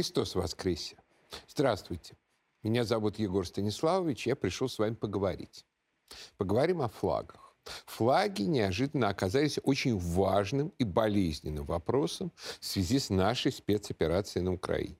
Христос 0.00 0.34
воскресе! 0.34 0.96
Здравствуйте. 1.46 2.16
Меня 2.62 2.84
зовут 2.84 3.18
Егор 3.18 3.46
Станиславович, 3.46 4.28
я 4.28 4.34
пришел 4.34 4.66
с 4.66 4.78
вами 4.78 4.94
поговорить. 4.94 5.66
Поговорим 6.38 6.80
о 6.80 6.88
флагах. 6.88 7.54
Флаги 7.84 8.44
неожиданно 8.44 9.10
оказались 9.10 9.58
очень 9.62 9.98
важным 9.98 10.72
и 10.78 10.84
болезненным 10.84 11.66
вопросом 11.66 12.32
в 12.60 12.64
связи 12.64 12.98
с 12.98 13.10
нашей 13.10 13.52
спецоперацией 13.52 14.42
на 14.42 14.54
Украине. 14.54 14.96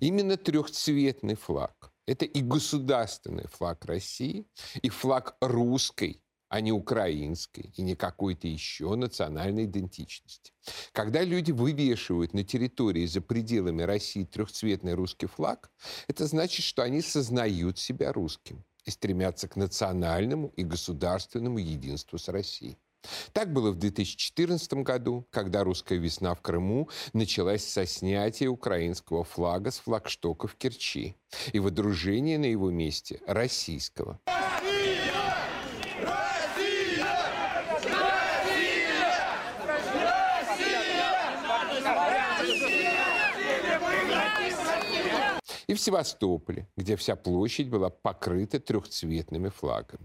Именно 0.00 0.36
трехцветный 0.36 1.36
флаг– 1.36 1.92
это 2.06 2.24
и 2.24 2.40
государственный 2.40 3.46
флаг 3.46 3.84
России, 3.84 4.48
и 4.82 4.88
флаг 4.88 5.36
русской 5.40 6.20
а 6.52 6.60
не 6.60 6.70
украинской 6.70 7.72
и 7.76 7.82
не 7.82 7.96
какой-то 7.96 8.46
еще 8.46 8.94
национальной 8.94 9.64
идентичности. 9.64 10.52
Когда 10.92 11.24
люди 11.24 11.50
вывешивают 11.50 12.34
на 12.34 12.44
территории 12.44 13.06
за 13.06 13.22
пределами 13.22 13.80
России 13.80 14.24
трехцветный 14.24 14.92
русский 14.92 15.24
флаг, 15.24 15.70
это 16.08 16.26
значит, 16.26 16.66
что 16.66 16.82
они 16.82 17.00
сознают 17.00 17.78
себя 17.78 18.12
русским 18.12 18.66
и 18.84 18.90
стремятся 18.90 19.48
к 19.48 19.56
национальному 19.56 20.52
и 20.54 20.62
государственному 20.62 21.56
единству 21.56 22.18
с 22.18 22.28
Россией. 22.28 22.76
Так 23.32 23.50
было 23.50 23.70
в 23.70 23.76
2014 23.76 24.74
году, 24.74 25.26
когда 25.30 25.64
русская 25.64 25.96
весна 25.96 26.34
в 26.34 26.42
Крыму 26.42 26.90
началась 27.14 27.64
со 27.64 27.86
снятия 27.86 28.50
украинского 28.50 29.24
флага 29.24 29.70
с 29.70 29.78
флагштока 29.78 30.48
в 30.48 30.56
Керчи 30.56 31.16
и 31.54 31.58
водружения 31.58 32.36
на 32.38 32.44
его 32.44 32.70
месте 32.70 33.22
российского. 33.26 34.20
И 45.72 45.74
в 45.74 45.80
Севастополе, 45.80 46.68
где 46.76 46.96
вся 46.96 47.16
площадь 47.16 47.68
была 47.68 47.88
покрыта 47.88 48.60
трехцветными 48.60 49.48
флагами. 49.48 50.04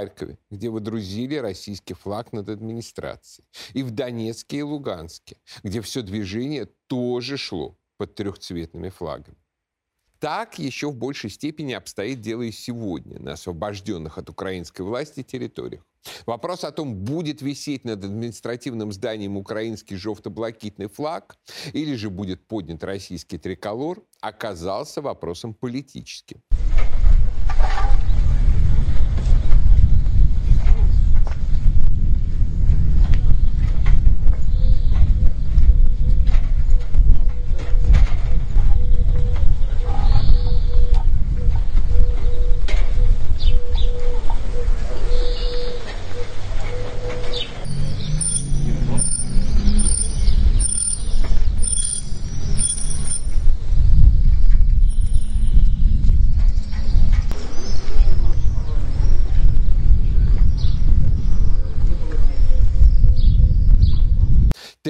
Харькове, 0.00 0.38
где 0.50 0.70
водрузили 0.70 1.36
российский 1.36 1.94
флаг 1.94 2.32
над 2.32 2.48
администрацией, 2.48 3.46
и 3.74 3.82
в 3.82 3.90
Донецке 3.90 4.58
и 4.58 4.62
Луганске, 4.62 5.36
где 5.62 5.80
все 5.80 6.02
движение 6.02 6.66
тоже 6.86 7.36
шло 7.36 7.76
под 7.98 8.14
трехцветными 8.14 8.88
флагами. 8.88 9.36
Так 10.18 10.58
еще 10.58 10.90
в 10.90 10.96
большей 10.96 11.30
степени 11.30 11.72
обстоит 11.72 12.20
дело 12.20 12.42
и 12.42 12.52
сегодня 12.52 13.18
на 13.18 13.32
освобожденных 13.32 14.18
от 14.18 14.28
украинской 14.28 14.82
власти 14.82 15.22
территориях. 15.22 15.82
Вопрос 16.26 16.64
о 16.64 16.72
том, 16.72 16.94
будет 16.94 17.42
висеть 17.42 17.84
над 17.84 18.04
административным 18.04 18.92
зданием 18.92 19.36
украинский 19.36 19.96
желто-блакитный 19.96 20.88
флаг 20.88 21.36
или 21.72 21.94
же 21.94 22.08
будет 22.08 22.46
поднят 22.46 22.84
российский 22.84 23.38
триколор, 23.38 24.02
оказался 24.20 25.02
вопросом 25.02 25.52
политическим. 25.52 26.42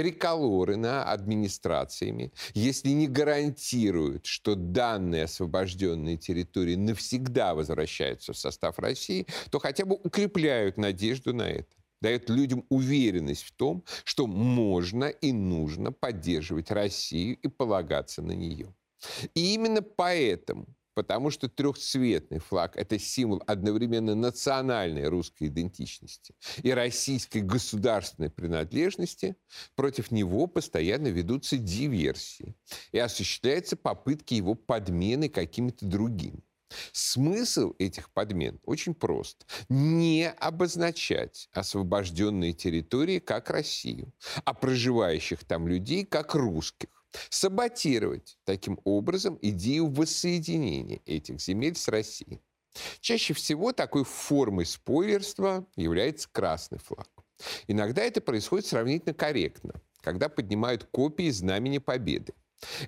Триколоры 0.01 0.77
на 0.77 1.05
администрациями, 1.05 2.33
если 2.55 2.89
не 2.89 3.07
гарантируют, 3.07 4.25
что 4.25 4.55
данные 4.55 5.25
освобожденные 5.25 6.17
территории 6.17 6.75
навсегда 6.75 7.55
возвращаются 7.55 8.33
в 8.33 8.39
состав 8.39 8.79
России, 8.79 9.27
то 9.51 9.59
хотя 9.59 9.85
бы 9.85 9.97
укрепляют 10.03 10.79
надежду 10.79 11.35
на 11.35 11.43
это 11.43 11.77
дает 12.01 12.31
людям 12.31 12.65
уверенность 12.71 13.43
в 13.43 13.53
том, 13.53 13.85
что 14.05 14.27
можно 14.27 15.05
и 15.05 15.33
нужно 15.33 15.93
поддерживать 15.93 16.71
Россию 16.71 17.37
и 17.37 17.49
полагаться 17.49 18.23
на 18.23 18.33
нее. 18.33 18.75
И 19.35 19.53
именно 19.53 19.83
поэтому 19.83 20.67
потому 21.01 21.31
что 21.31 21.49
трехцветный 21.49 22.41
флаг– 22.41 22.73
это 22.77 22.99
символ 22.99 23.43
одновременно 23.47 24.15
национальной 24.15 25.09
русской 25.09 25.47
идентичности 25.47 26.35
и 26.63 26.73
российской 26.73 27.39
государственной 27.39 28.29
принадлежности, 28.29 29.37
против 29.77 30.11
него 30.11 30.47
постоянно 30.47 31.09
ведутся 31.09 31.57
диверсии 31.57 32.55
и 32.93 32.99
осуществляются 32.99 33.77
попытки 33.77 34.35
его 34.35 34.55
подмены 34.55 35.31
какими-то 35.31 35.87
другими. 35.87 36.45
Смысл 36.93 37.73
этих 37.79 38.11
подмен 38.11 38.61
очень 38.67 38.93
прост. 38.93 39.47
Не 39.71 40.29
обозначать 40.29 41.49
освобожденные 41.53 42.53
территории 42.53 43.21
как 43.21 43.49
Россию, 43.49 44.13
а 44.45 44.53
проживающих 44.53 45.47
там 45.47 45.67
людей 45.67 46.05
как 46.05 46.35
русских 46.35 47.00
саботировать 47.29 48.39
таким 48.45 48.81
образом 48.85 49.39
идею 49.43 49.89
воссоединения 49.89 51.01
этих 51.07 51.41
земель 51.41 51.77
с 51.77 51.89
Россией. 51.89 52.41
Чаще 53.01 53.35
всего 53.35 53.73
такой 53.73 54.05
формой 54.05 54.67
спойлерства 54.67 55.67
является 55.77 56.29
красный 56.31 56.79
флаг. 56.79 57.09
Иногда 57.67 58.03
это 58.03 58.21
происходит 58.21 58.67
сравнительно 58.67 59.15
корректно, 59.15 59.75
когда 60.03 60.29
поднимают 60.29 60.85
копии 60.85 61.31
Знамени 61.31 61.79
Победы. 61.79 62.35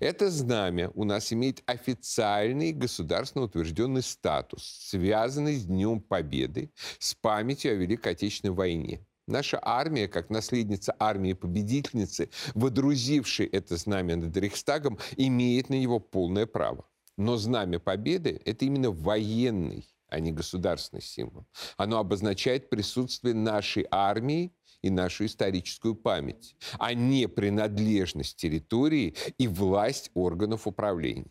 Это 0.01 0.31
знамя 0.31 0.91
у 0.95 1.05
нас 1.05 1.33
имеет 1.33 1.63
официальный 1.67 2.73
государственно 2.73 3.45
утвержденный 3.45 4.03
статус, 4.03 4.63
связанный 4.91 5.57
с 5.57 5.65
Днем 5.65 6.01
Победы, 6.01 6.71
с 6.99 7.15
памятью 7.15 7.73
о 7.73 7.75
Великой 7.77 8.13
Отечественной 8.13 8.55
войне. 8.55 9.07
Наша 9.33 9.59
армия, 9.63 10.09
как 10.09 10.29
наследница 10.29 10.95
армии-победительницы, 10.99 12.29
водрузившей 12.55 13.47
это 13.47 13.79
знамя 13.79 14.17
над 14.17 14.37
Рейхстагом, 14.37 14.99
имеет 15.17 15.71
на 15.71 15.81
него 15.81 16.01
полное 16.01 16.45
право. 16.45 16.85
Но 17.17 17.39
знамя 17.39 17.79
победы– 17.79 18.43
это 18.45 18.67
именно 18.67 18.91
военный, 18.91 19.89
а 20.09 20.21
не 20.21 20.33
государственный 20.33 21.01
символ. 21.01 21.47
Оно 21.79 21.99
обозначает 21.99 22.69
присутствие 22.69 23.35
нашей 23.35 23.87
армии 23.91 24.53
и 24.83 24.91
нашу 24.91 25.25
историческую 25.25 25.95
память, 25.95 26.55
а 26.79 26.93
не 26.93 27.27
принадлежность 27.27 28.37
территории 28.37 29.15
и 29.39 29.49
власть 29.49 30.11
органов 30.13 30.67
управления. 30.67 31.31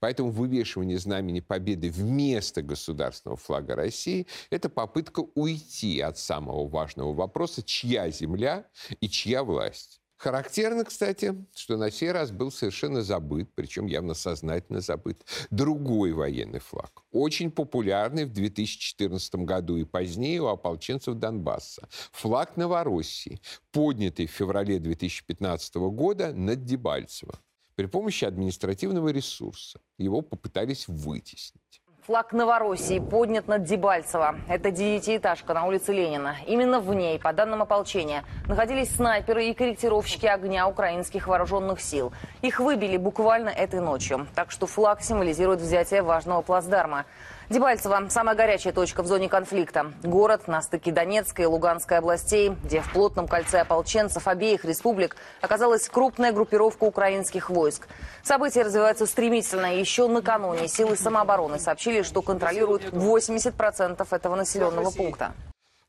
Поэтому 0.00 0.30
вывешивание 0.30 0.98
знамени 0.98 1.40
Победы 1.40 1.90
вместо 1.90 2.62
государственного 2.62 3.36
флага 3.36 3.76
России– 3.76 4.26
это 4.50 4.68
попытка 4.68 5.24
уйти 5.34 6.00
от 6.00 6.18
самого 6.18 6.68
важного 6.68 7.12
вопроса, 7.12 7.62
чья 7.62 8.10
земля 8.10 8.66
и 9.00 9.08
чья 9.08 9.42
власть. 9.44 10.00
Характерно, 10.18 10.84
кстати, 10.84 11.32
что 11.54 11.76
на 11.76 11.92
сей 11.92 12.10
раз 12.10 12.32
был 12.32 12.50
совершенно 12.50 13.02
забыт, 13.02 13.50
причем 13.54 13.86
явно 13.86 14.14
сознательно 14.14 14.80
забыт, 14.80 15.24
другой 15.50 16.12
военный 16.12 16.58
флаг. 16.58 16.90
Очень 17.12 17.52
популярный 17.52 18.24
в 18.24 18.32
2014 18.32 19.36
году 19.36 19.76
и 19.76 19.84
позднее 19.84 20.42
у 20.42 20.48
ополченцев 20.48 21.14
Донбасса. 21.14 21.88
Флаг 22.10 22.56
Новороссии, 22.56 23.40
поднятый 23.70 24.26
в 24.26 24.32
феврале 24.32 24.80
2015 24.80 25.76
года 25.76 26.32
над 26.32 26.64
Дебальцево 26.64 27.38
при 27.78 27.86
помощи 27.86 28.24
административного 28.24 29.10
ресурса. 29.10 29.78
Его 29.98 30.20
попытались 30.20 30.88
вытеснить. 30.88 31.80
Флаг 32.06 32.32
Новороссии 32.32 32.98
поднят 32.98 33.46
над 33.46 33.62
Дебальцево. 33.62 34.34
Это 34.48 34.72
девятиэтажка 34.72 35.54
на 35.54 35.64
улице 35.64 35.92
Ленина. 35.92 36.38
Именно 36.48 36.80
в 36.80 36.92
ней, 36.92 37.20
по 37.20 37.32
данным 37.32 37.62
ополчения, 37.62 38.24
находились 38.48 38.90
снайперы 38.90 39.46
и 39.46 39.54
корректировщики 39.54 40.26
огня 40.26 40.66
украинских 40.66 41.28
вооруженных 41.28 41.80
сил. 41.80 42.12
Их 42.42 42.58
выбили 42.58 42.96
буквально 42.96 43.50
этой 43.50 43.78
ночью. 43.78 44.26
Так 44.34 44.50
что 44.50 44.66
флаг 44.66 45.00
символизирует 45.00 45.60
взятие 45.60 46.02
важного 46.02 46.42
плацдарма. 46.42 47.04
Дебальцево– 47.50 48.06
самая 48.10 48.36
горячая 48.36 48.74
точка 48.74 49.02
в 49.02 49.06
зоне 49.06 49.30
конфликта. 49.30 49.94
Город 50.02 50.48
на 50.48 50.60
стыке 50.60 50.92
Донецкой 50.92 51.46
и 51.46 51.48
Луганской 51.48 51.96
областей, 51.96 52.50
где 52.62 52.82
в 52.82 52.92
плотном 52.92 53.26
кольце 53.26 53.60
ополченцев 53.60 54.28
обеих 54.28 54.66
республик 54.66 55.16
оказалась 55.40 55.88
крупная 55.88 56.32
группировка 56.32 56.84
украинских 56.84 57.48
войск. 57.48 57.88
События 58.22 58.64
развиваются 58.64 59.06
стремительно. 59.06 59.74
Еще 59.74 60.08
накануне 60.08 60.68
силы 60.68 60.94
самообороны 60.94 61.58
сообщили, 61.58 62.02
что 62.02 62.20
контролируют 62.20 62.84
80% 62.92 64.06
этого 64.10 64.36
населенного 64.36 64.90
пункта. 64.90 65.32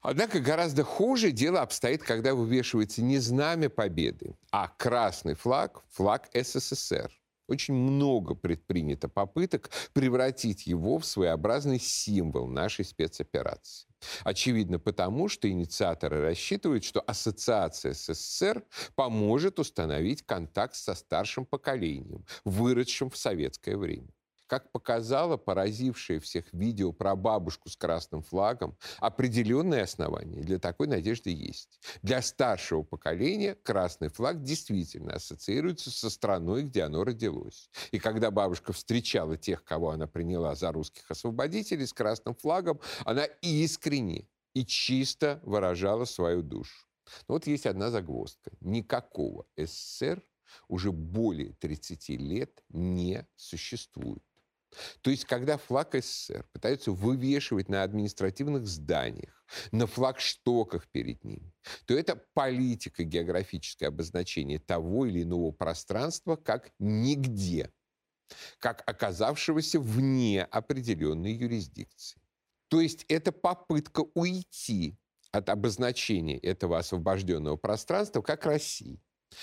Однако 0.01 0.39
гораздо 0.39 0.85
хуже 0.85 1.31
дело 1.31 1.59
обстоит, 1.59 2.03
когда 2.03 2.35
вывешивается 2.35 3.01
не 3.01 3.17
знамя 3.17 3.69
победы, 3.69 4.37
а 4.49 4.69
красный 4.77 5.33
флаг, 5.33 5.81
флаг 5.91 6.29
СССР. 6.33 7.11
Очень 7.49 7.73
много 7.73 8.35
предпринято 8.35 9.09
попыток 9.09 9.71
превратить 9.93 10.67
его 10.67 10.99
в 10.99 11.05
своеобразный 11.05 11.79
символ 11.79 12.47
нашей 12.47 12.85
спецоперации. 12.85 13.89
Очевидно 14.23 14.77
потому, 14.79 15.27
что 15.27 15.49
инициаторы 15.49 16.21
рассчитывают, 16.21 16.83
что 16.83 17.01
ассоциация 17.01 17.93
с 17.93 18.13
СССР 18.13 18.63
поможет 18.95 19.59
установить 19.59 20.23
контакт 20.25 20.75
со 20.75 20.93
старшим 20.93 21.45
поколением, 21.45 22.23
выросшим 22.45 23.09
в 23.09 23.17
советское 23.17 23.75
время. 23.77 24.09
Как 24.49 24.71
показало 24.71 25.37
поразившее 25.37 26.19
всех 26.19 26.51
видео 26.53 26.91
про 26.91 27.15
бабушку 27.15 27.69
с 27.69 27.75
красным 27.75 28.23
флагом, 28.23 28.75
определенные 28.97 29.83
основания 29.83 30.41
для 30.41 30.57
такой 30.57 30.87
надежды 30.87 31.29
есть. 31.29 31.79
Для 32.01 32.23
старшего 32.23 32.81
поколения 32.81 33.53
красный 33.53 34.09
флаг 34.09 34.41
действительно 34.41 35.13
ассоциируется 35.13 35.91
со 35.91 36.09
страной, 36.09 36.63
где 36.63 36.81
оно 36.81 37.03
родилось. 37.03 37.69
И 37.91 37.99
когда 37.99 38.31
бабушка 38.31 38.73
встречала 38.73 39.37
тех, 39.37 39.63
кого 39.63 39.91
она 39.91 40.07
приняла 40.07 40.55
за 40.55 40.71
русских 40.71 41.11
освободителей 41.11 41.85
с 41.85 41.93
красным 41.93 42.33
флагом, 42.33 42.79
она 43.05 43.25
искренне 43.43 44.27
и 44.55 44.65
чисто 44.65 45.39
выражала 45.43 46.05
свою 46.05 46.41
душу. 46.41 46.87
Но 47.27 47.35
вот 47.35 47.45
есть 47.45 47.67
одна 47.67 47.91
загвоздка. 47.91 48.49
Никакого 48.61 49.45
СССР 49.55 50.23
уже 50.67 50.91
более 50.91 51.53
30 51.53 52.09
лет 52.09 52.63
не 52.69 53.27
существует. 53.35 54.23
То 55.01 55.09
есть, 55.09 55.25
когда 55.25 55.57
флаг 55.57 55.95
СССР 55.95 56.45
пытаются 56.51 56.91
вывешивать 56.91 57.69
на 57.69 57.83
административных 57.83 58.67
зданиях, 58.67 59.43
на 59.71 59.87
флагштоках 59.87 60.87
перед 60.89 61.23
ними, 61.23 61.53
то 61.85 61.97
это 61.97 62.15
политика 62.33 63.03
географическое 63.03 63.89
обозначение 63.89 64.59
того 64.59 65.05
или 65.05 65.23
иного 65.23 65.51
пространства 65.51 66.35
как 66.35 66.71
нигде, 66.77 67.71
как 68.59 68.83
оказавшегося 68.85 69.79
вне 69.79 70.43
определенной 70.43 71.33
юрисдикции. 71.33 72.21
То 72.67 72.79
есть 72.81 73.05
это 73.07 73.31
попытка 73.31 74.05
уйти 74.13 74.95
от 75.31 75.49
обозначения 75.49 76.37
этого 76.37 76.77
освобожденного 76.77 77.57
пространства 77.57 78.21
как 78.21 78.45
России, 78.45 79.01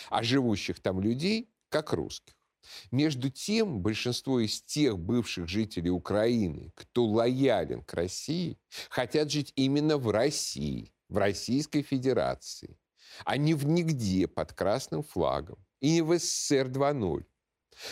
а 0.08 0.23
живущих 0.23 0.81
там 0.81 1.00
людей 1.00 1.50
как 1.69 1.93
русских. 1.93 2.36
Между 2.90 3.30
тем, 3.30 3.80
большинство 3.80 4.40
из 4.40 4.62
тех 4.62 4.98
бывших 4.98 5.48
жителей 5.48 5.90
Украины, 5.90 6.72
кто 6.74 7.04
лоялен 7.04 7.82
к 7.82 7.94
России, 7.94 8.58
хотят 8.88 9.30
жить 9.30 9.52
именно 9.56 9.98
в 9.98 10.10
России, 10.10 10.92
в 11.08 11.18
Российской 11.18 11.82
Федерации, 11.82 12.78
а 13.24 13.36
не 13.36 13.54
в 13.54 13.66
нигде 13.66 14.26
под 14.26 14.52
красным 14.52 15.02
флагом 15.02 15.58
и 15.80 15.92
не 15.92 16.02
в 16.02 16.18
СССР 16.18 16.68
2.0. 16.68 17.24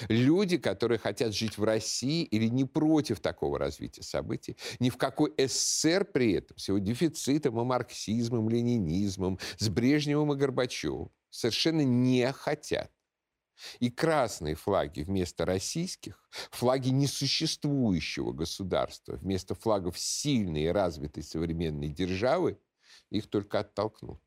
Люди, 0.08 0.56
которые 0.56 0.98
хотят 0.98 1.34
жить 1.34 1.58
в 1.58 1.64
России 1.64 2.24
или 2.24 2.46
не 2.46 2.64
против 2.64 3.20
такого 3.20 3.58
развития 3.58 4.02
событий, 4.02 4.56
ни 4.80 4.90
в 4.90 4.96
какой 4.96 5.32
СССР 5.36 6.06
при 6.06 6.32
этом, 6.32 6.56
с 6.56 6.68
его 6.68 6.78
дефицитом 6.78 7.60
и 7.60 7.64
марксизмом, 7.64 8.48
ленинизмом, 8.48 9.38
с 9.58 9.68
Брежневым 9.68 10.32
и 10.32 10.36
Горбачевым, 10.36 11.10
совершенно 11.30 11.82
не 11.82 12.32
хотят. 12.32 12.90
И 13.78 13.90
красные 13.90 14.54
флаги 14.54 15.02
вместо 15.02 15.44
российских, 15.44 16.28
флаги 16.50 16.88
несуществующего 16.88 18.32
государства, 18.32 19.14
вместо 19.16 19.54
флагов 19.54 19.98
сильной 19.98 20.64
и 20.64 20.68
развитой 20.68 21.22
современной 21.22 21.88
державы, 21.88 22.58
их 23.10 23.28
только 23.28 23.60
оттолкнут. 23.60 24.20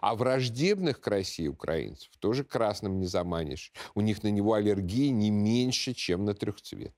А 0.00 0.14
враждебных 0.14 1.00
к 1.00 1.08
России 1.08 1.48
украинцев 1.48 2.10
тоже 2.18 2.44
красным 2.44 2.98
не 2.98 3.06
заманишь. 3.06 3.72
У 3.94 4.00
них 4.00 4.22
на 4.22 4.28
него 4.28 4.54
аллергия 4.54 5.10
не 5.10 5.30
меньше, 5.30 5.94
чем 5.94 6.24
на 6.24 6.34
трехцветный. 6.34 6.94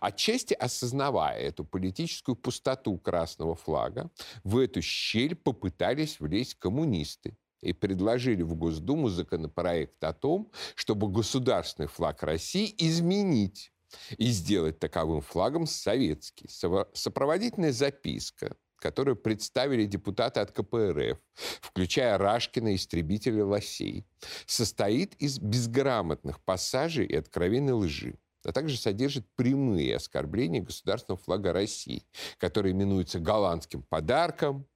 Отчасти 0.00 0.54
осознавая 0.54 1.40
эту 1.40 1.64
политическую 1.64 2.36
пустоту 2.36 2.98
красного 2.98 3.56
флага, 3.56 4.10
в 4.44 4.58
эту 4.58 4.80
щель 4.80 5.34
попытались 5.34 6.20
влезть 6.20 6.54
коммунисты, 6.54 7.36
и 7.60 7.72
предложили 7.72 8.42
в 8.42 8.54
Госдуму 8.54 9.08
законопроект 9.08 10.02
о 10.04 10.12
том, 10.12 10.50
чтобы 10.74 11.08
государственный 11.08 11.88
флаг 11.88 12.22
России 12.22 12.74
изменить 12.78 13.72
и 14.18 14.26
сделать 14.26 14.78
таковым 14.78 15.20
флагом 15.20 15.66
советский. 15.66 16.48
Сопроводительная 16.92 17.72
записка, 17.72 18.56
которую 18.76 19.16
представили 19.16 19.86
депутаты 19.86 20.40
от 20.40 20.52
КПРФ, 20.52 21.18
включая 21.60 22.18
Рашкина, 22.18 22.74
истребителя 22.74 23.44
лосей, 23.44 24.06
состоит 24.46 25.14
из 25.14 25.38
безграмотных 25.38 26.42
пассажей 26.44 27.06
и 27.06 27.16
откровенной 27.16 27.72
лжи 27.72 28.18
а 28.46 28.52
также 28.52 28.76
содержит 28.76 29.26
прямые 29.34 29.96
оскорбления 29.96 30.62
государственного 30.62 31.20
флага 31.20 31.52
России, 31.52 32.04
который 32.38 32.72
именуется 32.72 33.18
голландским 33.18 33.82
подарком, 33.82 34.66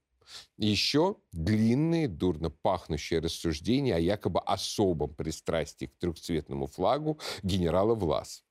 еще 0.57 1.17
длинные, 1.33 2.09
дурно 2.09 2.51
пахнущие 2.51 3.21
рассуждения 3.21 3.97
о 3.97 4.01
якобы 4.01 4.41
особом 4.41 5.15
пристрастии 5.15 5.87
к 5.87 5.97
трехцветному 5.99 6.67
флагу 6.67 7.19
генерала 7.43 7.95
Влас. 7.95 8.45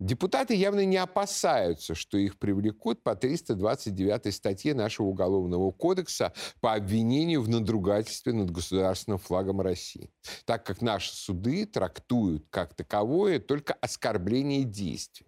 Депутаты 0.00 0.54
явно 0.54 0.84
не 0.84 0.96
опасаются, 0.96 1.96
что 1.96 2.18
их 2.18 2.38
привлекут 2.38 3.02
по 3.02 3.16
329 3.16 4.32
статье 4.32 4.72
нашего 4.72 5.08
Уголовного 5.08 5.72
кодекса 5.72 6.32
по 6.60 6.74
обвинению 6.74 7.42
в 7.42 7.48
надругательстве 7.48 8.32
над 8.32 8.50
государственным 8.52 9.18
флагом 9.18 9.60
России, 9.60 10.12
так 10.44 10.64
как 10.64 10.82
наши 10.82 11.12
суды 11.12 11.66
трактуют 11.66 12.46
как 12.50 12.74
таковое 12.74 13.40
только 13.40 13.72
оскорбление 13.74 14.62
действий. 14.62 15.26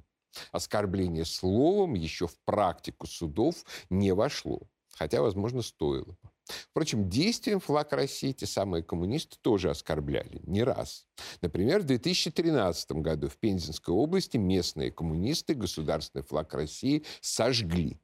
Оскорбление 0.52 1.24
словом 1.24 1.94
еще 1.94 2.28
в 2.28 2.36
практику 2.44 3.08
судов 3.08 3.64
не 3.90 4.12
вошло 4.12 4.68
хотя, 5.00 5.22
возможно, 5.22 5.62
стоило 5.62 6.04
бы. 6.04 6.16
Впрочем, 6.44 7.08
действием 7.08 7.58
флаг 7.58 7.90
России 7.94 8.32
те 8.32 8.44
самые 8.44 8.82
коммунисты 8.82 9.38
тоже 9.40 9.70
оскорбляли 9.70 10.42
не 10.42 10.62
раз. 10.62 11.06
Например, 11.40 11.80
в 11.80 11.84
2013 11.84 12.92
году 12.92 13.28
в 13.28 13.38
Пензенской 13.38 13.94
области 13.94 14.36
местные 14.36 14.90
коммунисты 14.90 15.54
государственный 15.54 16.22
флаг 16.22 16.52
России 16.52 17.06
сожгли. 17.22 17.98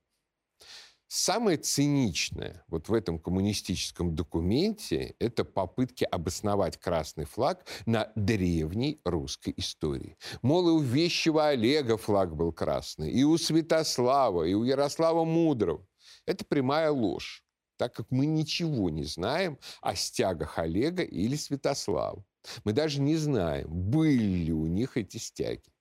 Самое 1.06 1.58
циничное 1.58 2.64
вот 2.66 2.88
в 2.88 2.94
этом 2.94 3.18
коммунистическом 3.18 4.16
документе– 4.16 5.14
это 5.18 5.44
попытки 5.44 6.04
обосновать 6.04 6.78
красный 6.78 7.26
флаг 7.26 7.66
на 7.84 8.10
древней 8.16 9.02
русской 9.04 9.52
истории. 9.58 10.16
Мол, 10.40 10.70
и 10.70 10.72
у 10.72 10.78
вещего 10.78 11.48
Олега 11.48 11.98
флаг 11.98 12.34
был 12.34 12.52
красный, 12.52 13.10
и 13.10 13.22
у 13.22 13.36
Святослава, 13.36 14.44
и 14.44 14.54
у 14.54 14.64
Ярослава 14.64 15.24
Мудрого. 15.24 15.86
Это 16.26 16.44
прямая 16.44 16.90
ложь, 16.90 17.44
так 17.76 17.94
как 17.94 18.10
мы 18.10 18.26
ничего 18.26 18.90
не 18.90 19.04
знаем 19.04 19.58
о 19.80 19.94
стягах 19.94 20.58
Олега 20.58 21.02
или 21.02 21.36
Святослава. 21.36 22.24
Мы 22.64 22.72
даже 22.72 23.00
не 23.00 23.16
знаем, 23.16 23.68
были 23.68 24.44
ли 24.44 24.52
у 24.52 24.66
них 24.66 24.96
эти 24.96 25.16
стяги. 25.16 25.72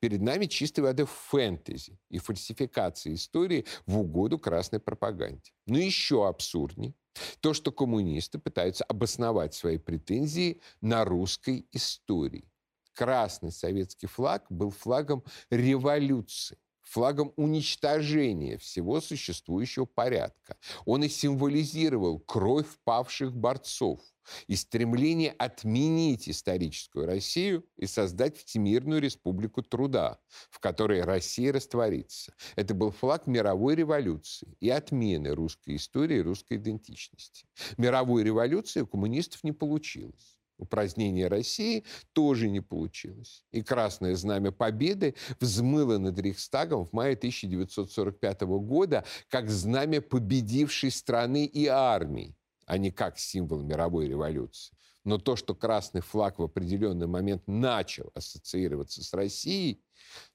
Перед 0.00 0.20
нами 0.20 0.46
чистой 0.46 0.80
воды 0.80 1.06
фэнтези 1.06 1.98
и 2.08 2.18
фальсификация 2.18 3.14
истории 3.14 3.64
в 3.86 3.98
угоду 3.98 4.38
красной 4.38 4.80
пропаганде. 4.80 5.52
Но 5.66 5.78
еще 5.78 6.28
абсурднее 6.28 6.94
то, 7.40 7.54
что 7.54 7.72
коммунисты 7.72 8.38
пытаются 8.38 8.84
обосновать 8.84 9.54
свои 9.54 9.78
претензии 9.78 10.60
на 10.80 11.04
русской 11.04 11.66
истории. 11.72 12.48
Красный 12.94 13.52
советский 13.52 14.06
флаг 14.06 14.46
был 14.48 14.70
флагом 14.70 15.24
революции 15.50 16.58
флагом 16.90 17.32
уничтожения 17.36 18.58
всего 18.58 19.00
существующего 19.00 19.84
порядка. 19.84 20.56
Он 20.84 21.04
и 21.04 21.08
символизировал 21.08 22.18
кровь 22.18 22.66
павших 22.84 23.34
борцов 23.34 24.00
и 24.48 24.56
стремление 24.56 25.30
отменить 25.38 26.28
историческую 26.28 27.06
Россию 27.06 27.64
и 27.76 27.86
создать 27.86 28.36
Всемирную 28.36 29.00
республику 29.00 29.62
труда, 29.62 30.18
в 30.50 30.58
которой 30.58 31.02
Россия 31.02 31.52
растворится. 31.52 32.34
Это 32.56 32.74
был 32.74 32.90
флаг 32.90 33.26
мировой 33.26 33.76
революции 33.76 34.56
и 34.58 34.68
отмены 34.68 35.34
русской 35.34 35.76
истории 35.76 36.18
и 36.18 36.22
русской 36.22 36.56
идентичности. 36.58 37.46
Мировой 37.76 38.24
революции 38.24 38.80
у 38.80 38.86
коммунистов 38.86 39.44
не 39.44 39.52
получилось. 39.52 40.39
Упразднения 40.60 41.28
России 41.28 41.84
тоже 42.12 42.48
не 42.48 42.60
получилось. 42.60 43.44
И 43.50 43.62
Красное 43.62 44.14
Знамя 44.14 44.52
Победы 44.52 45.14
взмыло 45.40 45.98
над 45.98 46.18
Рейхстагом 46.18 46.84
в 46.84 46.92
мае 46.92 47.14
1945 47.14 48.42
года 48.42 49.04
как 49.28 49.50
знамя 49.50 50.00
победившей 50.00 50.90
страны 50.90 51.46
и 51.46 51.66
армии, 51.66 52.36
а 52.66 52.78
не 52.78 52.90
как 52.90 53.18
символ 53.18 53.62
мировой 53.62 54.08
революции. 54.08 54.76
Но 55.04 55.18
то, 55.18 55.34
что 55.34 55.54
красный 55.54 56.02
флаг 56.02 56.38
в 56.38 56.42
определенный 56.42 57.06
момент 57.06 57.42
начал 57.46 58.10
ассоциироваться 58.14 59.02
с 59.02 59.14
Россией, 59.14 59.82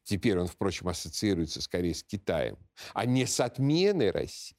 теперь 0.03 0.39
он, 0.39 0.47
впрочем, 0.47 0.87
ассоциируется 0.87 1.61
скорее 1.61 1.93
с 1.93 2.03
Китаем, 2.03 2.57
а 2.93 3.05
не 3.05 3.25
с 3.25 3.39
отменой 3.39 4.11
России, 4.11 4.57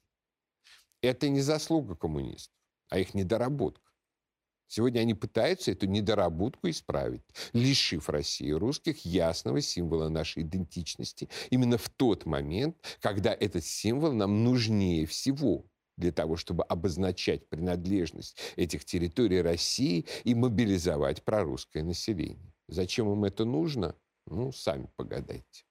это 1.01 1.29
не 1.29 1.41
заслуга 1.41 1.95
коммунистов, 1.95 2.55
а 2.89 2.99
их 2.99 3.13
недоработка. 3.13 3.86
Сегодня 4.67 4.99
они 5.01 5.13
пытаются 5.13 5.71
эту 5.71 5.87
недоработку 5.87 6.69
исправить, 6.69 7.23
лишив 7.53 8.09
России 8.09 8.51
русских 8.51 9.05
ясного 9.05 9.61
символа 9.61 10.09
нашей 10.09 10.43
идентичности 10.43 11.29
именно 11.49 11.77
в 11.77 11.89
тот 11.89 12.25
момент, 12.25 12.75
когда 12.99 13.33
этот 13.33 13.63
символ 13.63 14.11
нам 14.13 14.43
нужнее 14.43 15.05
всего 15.05 15.65
для 15.95 16.11
того, 16.11 16.35
чтобы 16.35 16.63
обозначать 16.63 17.47
принадлежность 17.49 18.37
этих 18.55 18.85
территорий 18.85 19.41
России 19.41 20.05
и 20.23 20.35
мобилизовать 20.35 21.23
прорусское 21.23 21.83
население. 21.83 22.53
Зачем 22.67 23.11
им 23.11 23.23
это 23.23 23.45
нужно? 23.45 23.95
Ну, 24.25 24.51
сами 24.51 24.89
погадайте. 24.95 25.66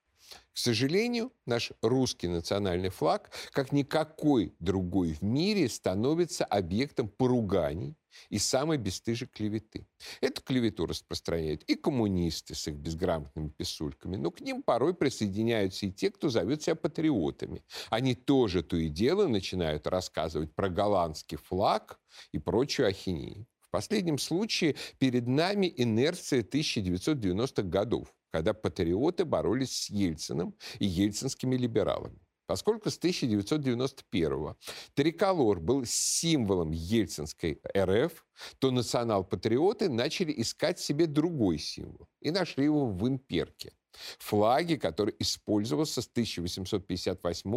К 0.56 0.58
сожалению, 0.58 1.34
наш 1.44 1.72
русский 1.82 2.28
национальный 2.28 2.88
флаг, 2.88 3.30
как 3.52 3.72
никакой 3.72 4.54
другой 4.58 5.12
в 5.12 5.20
мире, 5.20 5.68
становится 5.68 6.46
объектом 6.46 7.10
поруганий 7.10 7.94
и 8.30 8.38
самой 8.38 8.78
бесстыжей 8.78 9.28
клеветы. 9.28 9.86
Эту 10.22 10.40
клевету 10.40 10.86
распространяют 10.86 11.62
и 11.64 11.74
коммунисты 11.74 12.54
с 12.54 12.68
их 12.68 12.76
безграмотными 12.76 13.50
писульками, 13.50 14.16
но 14.16 14.30
к 14.30 14.40
ним 14.40 14.62
порой 14.62 14.94
присоединяются 14.94 15.84
и 15.84 15.92
те, 15.92 16.10
кто 16.10 16.30
зовет 16.30 16.62
себя 16.62 16.74
патриотами. 16.74 17.62
Они 17.90 18.14
тоже 18.14 18.62
то 18.62 18.78
и 18.78 18.88
дело 18.88 19.28
начинают 19.28 19.86
рассказывать 19.86 20.54
про 20.54 20.70
голландский 20.70 21.36
флаг 21.36 22.00
и 22.32 22.38
прочую 22.38 22.88
ахинею. 22.88 23.46
В 23.60 23.70
последнем 23.70 24.16
случае 24.16 24.76
перед 24.98 25.26
нами 25.26 25.70
инерция 25.76 26.42
1990-х 26.42 27.62
годов 27.64 28.15
когда 28.36 28.52
патриоты 28.52 29.24
боролись 29.24 29.84
с 29.84 29.88
Ельциным 29.88 30.54
и 30.78 30.84
ельцинскими 30.84 31.56
либералами. 31.56 32.20
Поскольку 32.46 32.90
с 32.90 32.98
1991 32.98 34.54
триколор 34.92 35.58
был 35.58 35.86
символом 35.86 36.70
ельцинской 36.70 37.62
РФ, 37.74 38.26
то 38.58 38.70
национал-патриоты 38.70 39.88
начали 39.88 40.34
искать 40.36 40.78
себе 40.78 41.06
другой 41.06 41.58
символ 41.58 42.08
и 42.20 42.30
нашли 42.30 42.64
его 42.64 42.86
в 42.86 43.08
имперке. 43.08 43.72
Флаге, 44.18 44.76
который 44.76 45.14
использовался 45.18 46.02
с 46.02 46.06
1858 46.06 47.50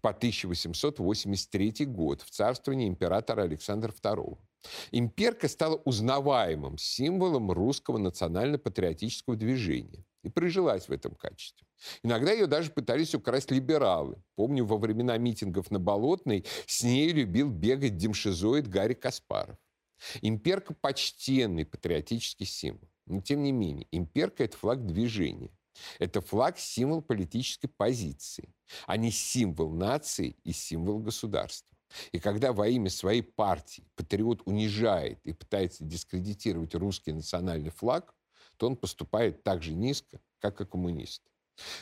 по 0.00 0.10
1883 0.10 1.86
год 1.86 2.22
в 2.22 2.30
царствовании 2.30 2.88
императора 2.88 3.42
Александра 3.42 3.92
II. 3.92 4.36
Имперка 4.90 5.48
стала 5.48 5.76
узнаваемым 5.84 6.78
символом 6.78 7.52
русского 7.52 7.98
национально-патриотического 7.98 9.36
движения 9.36 10.04
и 10.24 10.30
прижилась 10.30 10.88
в 10.88 10.92
этом 10.92 11.14
качестве. 11.14 11.66
Иногда 12.02 12.32
ее 12.32 12.46
даже 12.46 12.70
пытались 12.70 13.14
украсть 13.14 13.50
либералы. 13.50 14.16
Помню, 14.34 14.64
во 14.64 14.78
времена 14.78 15.16
митингов 15.18 15.70
на 15.70 15.78
Болотной 15.78 16.44
с 16.66 16.82
ней 16.82 17.12
любил 17.12 17.50
бегать 17.50 17.96
демшизоид 17.96 18.66
Гарри 18.66 18.94
Каспаров. 18.94 19.56
Имперка– 20.22 20.74
почтенный 20.80 21.66
патриотический 21.66 22.46
символ. 22.46 22.88
Но, 23.06 23.20
тем 23.20 23.42
не 23.42 23.52
менее, 23.52 23.86
имперка– 23.92 24.44
это 24.44 24.56
флаг 24.56 24.84
движения. 24.84 25.50
Это 25.98 26.20
флаг– 26.20 26.58
символ 26.58 27.02
политической 27.02 27.68
позиции, 27.68 28.54
а 28.86 28.96
не 28.96 29.10
символ 29.10 29.70
нации 29.70 30.36
и 30.42 30.52
символ 30.52 31.00
государства. 31.00 31.76
И 32.12 32.18
когда 32.18 32.52
во 32.52 32.66
имя 32.66 32.90
своей 32.90 33.22
партии 33.22 33.86
патриот 33.94 34.42
унижает 34.46 35.20
и 35.24 35.32
пытается 35.32 35.84
дискредитировать 35.84 36.74
русский 36.74 37.12
национальный 37.12 37.70
флаг, 37.70 38.14
то 38.56 38.66
он 38.66 38.76
поступает 38.76 39.42
так 39.42 39.62
же 39.62 39.72
низко, 39.74 40.20
как 40.40 40.60
и 40.60 40.64
коммунист. 40.64 41.22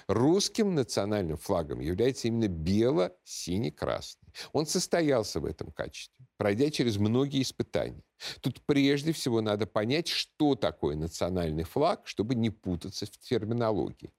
Русским 0.07 0.75
национальным 0.75 1.37
флагом 1.37 1.81
является 1.81 2.29
именно 2.29 2.49
бело-синий-красный. 2.49 4.29
Он 4.53 4.67
состоялся 4.67 5.41
в 5.41 5.47
этом 5.47 5.73
качестве, 5.73 6.27
пройдя 6.37 6.71
через 6.71 6.99
многие 6.99 7.43
испытания. 7.43 8.03
Тут 8.41 8.61
прежде 8.67 9.13
всего 9.13 9.41
надо 9.41 9.67
понять, 9.67 10.09
что 10.09 10.55
такое 10.55 10.97
национальный 10.97 11.65
флаг, 11.65 12.03
чтобы 12.05 12.35
не 12.35 12.51
путаться 12.51 13.07
в 13.07 13.19
терминологии. 13.19 14.11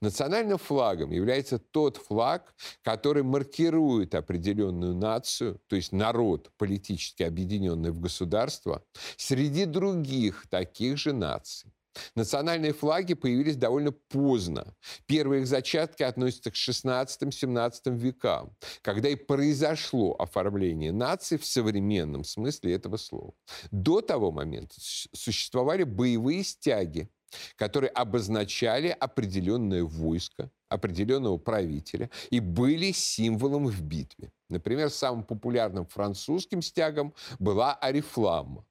Национальным 0.00 0.56
флагом 0.56 1.10
является 1.10 1.58
тот 1.58 1.98
флаг, 1.98 2.54
который 2.82 3.22
маркирует 3.22 4.14
определенную 4.14 4.94
нацию, 4.94 5.60
то 5.66 5.76
есть 5.76 5.92
народ, 5.92 6.50
политически 6.56 7.22
объединенный 7.22 7.90
в 7.90 8.00
государство, 8.00 8.82
среди 9.16 9.66
других 9.66 10.46
таких 10.48 10.96
же 10.96 11.12
наций. 11.12 11.70
Национальные 12.14 12.72
флаги 12.72 13.14
появились 13.14 13.56
довольно 13.56 13.92
поздно. 13.92 14.74
Первые 15.06 15.42
их 15.42 15.46
зачатки 15.46 16.02
относятся 16.02 16.50
к 16.50 16.54
16-17 16.54 17.96
векам, 17.96 18.56
когда 18.82 19.08
и 19.08 19.14
произошло 19.14 20.14
оформление 20.18 20.92
нации 20.92 21.36
в 21.36 21.44
современном 21.44 22.24
смысле 22.24 22.74
этого 22.74 22.96
слова. 22.96 23.32
До 23.70 24.00
того 24.00 24.32
момента 24.32 24.74
существовали 24.78 25.84
боевые 25.84 26.44
стяги, 26.44 27.08
которые 27.56 27.90
обозначали 27.90 28.88
определенное 28.88 29.84
войско, 29.84 30.50
определенного 30.68 31.38
правителя 31.38 32.10
и 32.30 32.40
были 32.40 32.92
символом 32.92 33.66
в 33.66 33.82
битве. 33.82 34.32
Например, 34.48 34.90
самым 34.90 35.24
популярным 35.24 35.86
французским 35.86 36.62
стягом 36.62 37.14
была 37.38 37.74
Арифлама. 37.74 38.64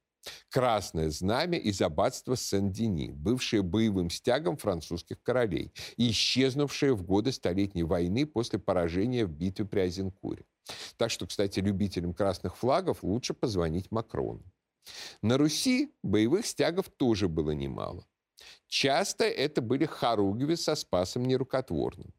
Красное 0.49 1.09
знамя 1.09 1.57
из 1.57 1.81
аббатства 1.81 2.35
Сен-Дени, 2.35 3.11
бывшее 3.11 3.61
боевым 3.61 4.09
стягом 4.09 4.57
французских 4.57 5.21
королей 5.21 5.73
и 5.97 6.11
исчезнувшее 6.11 6.93
в 6.93 7.03
годы 7.03 7.31
Столетней 7.31 7.83
войны 7.83 8.25
после 8.25 8.59
поражения 8.59 9.25
в 9.25 9.31
битве 9.31 9.65
при 9.65 9.81
Азенкуре. 9.81 10.45
Так 10.97 11.11
что, 11.11 11.27
кстати, 11.27 11.59
любителям 11.59 12.13
красных 12.13 12.57
флагов 12.57 13.03
лучше 13.03 13.33
позвонить 13.33 13.91
Макрону. 13.91 14.43
На 15.21 15.37
Руси 15.37 15.93
боевых 16.03 16.45
стягов 16.45 16.89
тоже 16.89 17.27
было 17.27 17.51
немало. 17.51 18.05
Часто 18.67 19.25
это 19.25 19.61
были 19.61 19.85
хоругви 19.85 20.55
со 20.55 20.75
спасом 20.75 21.25
нерукотворным. 21.25 22.13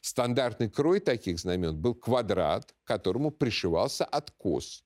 Стандартный 0.00 0.68
крой 0.70 1.00
таких 1.00 1.38
знамен 1.38 1.76
был 1.76 1.94
квадрат, 1.94 2.72
к 2.72 2.86
которому 2.86 3.30
пришивался 3.30 4.04
откос. 4.04 4.84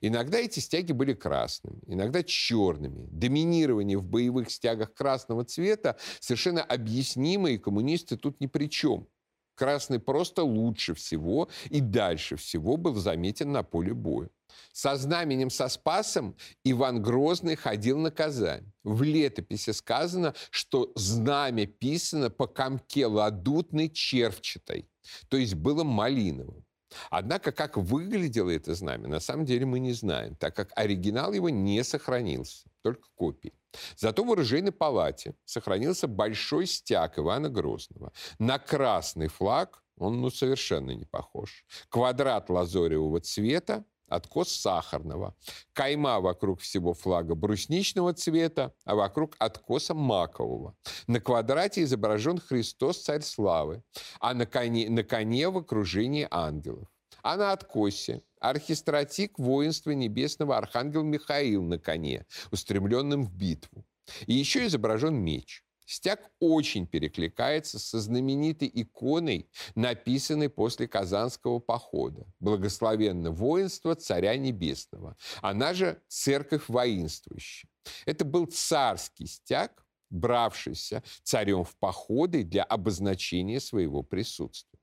Иногда 0.00 0.38
эти 0.38 0.60
стяги 0.60 0.92
были 0.92 1.14
красными, 1.14 1.80
иногда 1.86 2.22
черными. 2.22 3.06
Доминирование 3.10 3.98
в 3.98 4.04
боевых 4.04 4.50
стягах 4.50 4.94
красного 4.94 5.44
цвета 5.44 5.96
совершенно 6.20 6.62
объяснимо, 6.62 7.50
и 7.50 7.58
коммунисты 7.58 8.16
тут 8.16 8.40
ни 8.40 8.46
при 8.46 8.68
чем. 8.68 9.08
Красный 9.56 9.98
просто 9.98 10.42
лучше 10.42 10.92
всего 10.94 11.48
и 11.70 11.80
дальше 11.80 12.36
всего 12.36 12.76
был 12.76 12.94
заметен 12.94 13.52
на 13.52 13.62
поле 13.62 13.94
боя. 13.94 14.28
Со 14.72 14.96
знаменем 14.96 15.48
со 15.48 15.68
Спасом 15.68 16.36
Иван 16.62 17.02
Грозный 17.02 17.56
ходил 17.56 17.98
на 17.98 18.10
Казань. 18.10 18.70
В 18.84 19.02
летописи 19.02 19.70
сказано, 19.70 20.34
что 20.50 20.92
знамя 20.94 21.66
писано 21.66 22.28
по 22.28 22.46
комке 22.46 23.06
ладутной 23.06 23.88
червчатой, 23.88 24.90
то 25.28 25.38
есть 25.38 25.54
было 25.54 25.84
малиновым. 25.84 26.65
Однако, 27.10 27.52
как 27.52 27.76
выглядело 27.76 28.50
это 28.50 28.74
знамя, 28.74 29.08
на 29.08 29.20
самом 29.20 29.44
деле 29.44 29.66
мы 29.66 29.80
не 29.80 29.92
знаем, 29.92 30.34
так 30.36 30.54
как 30.54 30.72
оригинал 30.76 31.32
его 31.32 31.50
не 31.50 31.82
сохранился, 31.84 32.68
только 32.82 33.08
копии. 33.14 33.52
Зато 33.96 34.24
в 34.24 34.32
оружейной 34.32 34.72
палате 34.72 35.34
сохранился 35.44 36.08
большой 36.08 36.66
стяг 36.66 37.18
Ивана 37.18 37.48
Грозного. 37.48 38.12
На 38.38 38.58
красный 38.58 39.28
флаг 39.28 39.82
он 39.98 40.20
ну, 40.20 40.30
совершенно 40.30 40.92
не 40.92 41.04
похож. 41.04 41.64
Квадрат 41.88 42.50
лазоревого 42.50 43.20
цвета, 43.20 43.84
откос 44.08 44.50
сахарного, 44.50 45.34
кайма 45.72 46.20
вокруг 46.20 46.60
всего 46.60 46.94
флага 46.94 47.34
брусничного 47.34 48.12
цвета, 48.14 48.72
а 48.84 48.94
вокруг 48.94 49.36
откоса 49.38 49.94
макового. 49.94 50.76
На 51.06 51.20
квадрате 51.20 51.82
изображен 51.82 52.38
Христос, 52.38 53.02
царь 53.02 53.22
славы, 53.22 53.82
а 54.20 54.34
на 54.34 54.46
коне, 54.46 54.88
на 54.90 55.02
коне 55.02 55.48
в 55.48 55.58
окружении 55.58 56.26
ангелов. 56.30 56.88
А 57.22 57.36
на 57.36 57.52
откосе 57.52 58.22
архистратик 58.40 59.38
воинства 59.38 59.90
небесного 59.90 60.56
архангел 60.56 61.02
Михаил 61.02 61.62
на 61.62 61.78
коне, 61.78 62.24
устремленным 62.52 63.24
в 63.24 63.32
битву. 63.32 63.84
И 64.26 64.34
еще 64.34 64.66
изображен 64.66 65.16
меч. 65.16 65.64
Стяг 65.86 66.30
очень 66.40 66.86
перекликается 66.86 67.78
со 67.78 68.00
знаменитой 68.00 68.68
иконой, 68.74 69.48
написанной 69.76 70.50
после 70.50 70.88
Казанского 70.88 71.60
похода 71.60 72.26
«Благословенно 72.40 73.30
воинство 73.30 73.94
Царя 73.94 74.36
Небесного», 74.36 75.16
она 75.40 75.74
же 75.74 76.02
«Церковь 76.08 76.68
воинствующая». 76.68 77.70
Это 78.04 78.24
был 78.24 78.46
царский 78.46 79.26
стяг, 79.26 79.86
бравшийся 80.10 81.04
царем 81.22 81.64
в 81.64 81.76
походы 81.76 82.42
для 82.42 82.64
обозначения 82.64 83.60
своего 83.60 84.02
присутствия. 84.02 84.80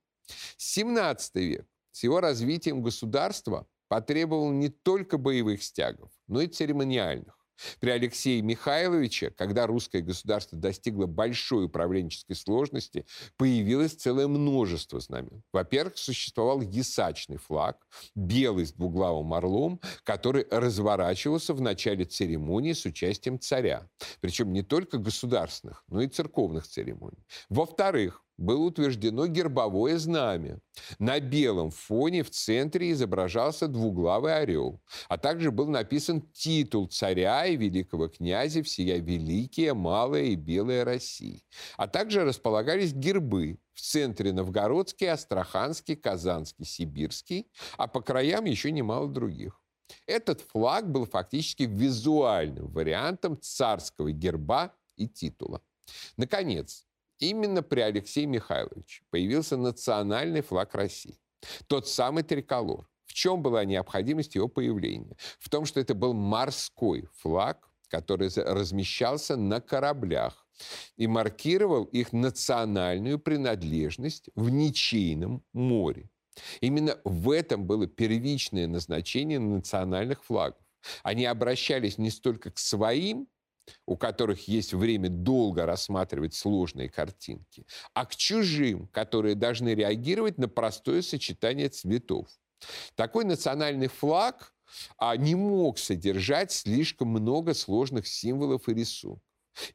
17 0.57 1.35
век 1.35 1.67
с 1.91 2.03
его 2.03 2.21
развитием 2.21 2.81
государства 2.81 3.67
потребовал 3.89 4.51
не 4.51 4.69
только 4.69 5.17
боевых 5.17 5.63
стягов, 5.63 6.11
но 6.27 6.41
и 6.41 6.47
церемониальных. 6.47 7.42
При 7.79 7.89
Алексее 7.91 8.41
Михайловиче, 8.41 9.31
когда 9.31 9.67
русское 9.67 10.01
государство 10.01 10.57
достигло 10.57 11.05
большой 11.05 11.65
управленческой 11.65 12.35
сложности, 12.35 13.05
появилось 13.37 13.93
целое 13.93 14.27
множество 14.27 14.99
знамен. 14.99 15.43
Во-первых, 15.51 15.97
существовал 15.97 16.61
ясачный 16.61 17.37
флаг, 17.37 17.77
белый 18.15 18.65
с 18.65 18.73
двуглавым 18.73 19.33
орлом, 19.33 19.79
который 20.03 20.45
разворачивался 20.49 21.53
в 21.53 21.61
начале 21.61 22.05
церемонии 22.05 22.73
с 22.73 22.85
участием 22.85 23.39
царя. 23.39 23.89
Причем 24.21 24.53
не 24.53 24.63
только 24.63 24.97
государственных, 24.97 25.83
но 25.87 26.01
и 26.01 26.07
церковных 26.07 26.67
церемоний. 26.67 27.25
Во-вторых, 27.49 28.23
было 28.37 28.63
утверждено 28.65 29.27
гербовое 29.27 29.97
знамя. 29.97 30.59
На 30.99 31.19
белом 31.19 31.69
фоне 31.71 32.23
в 32.23 32.31
центре 32.31 32.91
изображался 32.91 33.67
двуглавый 33.67 34.35
орел, 34.35 34.81
а 35.07 35.17
также 35.17 35.51
был 35.51 35.67
написан 35.67 36.21
титул 36.33 36.87
царя 36.87 37.45
и 37.45 37.55
великого 37.55 38.07
князя 38.07 38.63
всея 38.63 38.99
Великая, 38.99 39.73
Малая 39.73 40.23
и 40.23 40.35
Белая 40.35 40.83
России. 40.83 41.43
А 41.77 41.87
также 41.87 42.23
располагались 42.23 42.93
гербы 42.93 43.59
в 43.73 43.81
центре 43.81 44.33
Новгородский, 44.33 45.09
Астраханский, 45.09 45.95
Казанский, 45.95 46.65
Сибирский, 46.65 47.47
а 47.77 47.87
по 47.87 48.01
краям 48.01 48.45
еще 48.45 48.71
немало 48.71 49.07
других. 49.07 49.59
Этот 50.07 50.41
флаг 50.41 50.89
был 50.89 51.05
фактически 51.05 51.63
визуальным 51.63 52.67
вариантом 52.71 53.39
царского 53.39 54.11
герба 54.11 54.73
и 54.95 55.07
титула. 55.07 55.61
Наконец, 56.17 56.85
Именно 57.23 57.63
при 57.63 57.79
Алексее 57.79 58.25
Михайловиче 58.25 59.01
появился 59.09 59.55
национальный 59.55 60.41
флаг 60.41 60.75
России. 60.75 61.17
Тот 61.67 61.87
самый 61.87 62.23
триколор. 62.23 62.89
В 63.05 63.13
чем 63.13 63.41
была 63.41 63.63
необходимость 63.63 64.35
его 64.35 64.49
появления? 64.49 65.15
В 65.39 65.49
том, 65.49 65.65
что 65.65 65.79
это 65.79 65.93
был 65.93 66.13
морской 66.13 67.07
флаг, 67.19 67.69
который 67.87 68.29
размещался 68.35 69.37
на 69.37 69.61
кораблях 69.61 70.45
и 70.97 71.07
маркировал 71.07 71.85
их 71.85 72.11
национальную 72.11 73.19
принадлежность 73.19 74.29
в 74.35 74.49
ничейном 74.49 75.45
море. 75.53 76.09
Именно 76.59 76.99
в 77.05 77.31
этом 77.31 77.65
было 77.65 77.87
первичное 77.87 78.67
назначение 78.67 79.39
национальных 79.39 80.25
флагов. 80.25 80.59
Они 81.03 81.23
обращались 81.23 81.97
не 81.97 82.09
столько 82.09 82.51
к 82.51 82.59
своим 82.59 83.29
у 83.85 83.95
которых 83.97 84.47
есть 84.47 84.73
время 84.73 85.09
долго 85.09 85.65
рассматривать 85.65 86.33
сложные 86.33 86.89
картинки, 86.89 87.65
а 87.93 88.05
к 88.05 88.15
чужим, 88.15 88.87
которые 88.87 89.35
должны 89.35 89.69
реагировать 89.69 90.37
на 90.37 90.47
простое 90.47 91.01
сочетание 91.01 91.69
цветов. 91.69 92.27
Такой 92.95 93.25
национальный 93.25 93.87
флаг 93.87 94.53
а, 94.97 95.15
не 95.17 95.35
мог 95.35 95.77
содержать 95.77 96.51
слишком 96.51 97.09
много 97.09 97.53
сложных 97.53 98.07
символов 98.07 98.67
и 98.69 98.73
рисунков. 98.73 99.21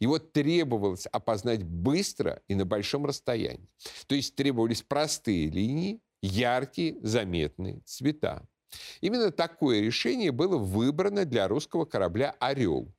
Его 0.00 0.18
требовалось 0.18 1.06
опознать 1.06 1.62
быстро 1.62 2.42
и 2.48 2.54
на 2.54 2.64
большом 2.64 3.06
расстоянии. 3.06 3.68
То 4.06 4.14
есть 4.14 4.34
требовались 4.34 4.82
простые 4.82 5.48
линии, 5.48 6.00
яркие, 6.20 6.98
заметные 7.02 7.80
цвета. 7.84 8.44
Именно 9.00 9.30
такое 9.30 9.80
решение 9.80 10.32
было 10.32 10.58
выбрано 10.58 11.24
для 11.24 11.48
русского 11.48 11.84
корабля 11.84 12.34
«Орел», 12.38 12.92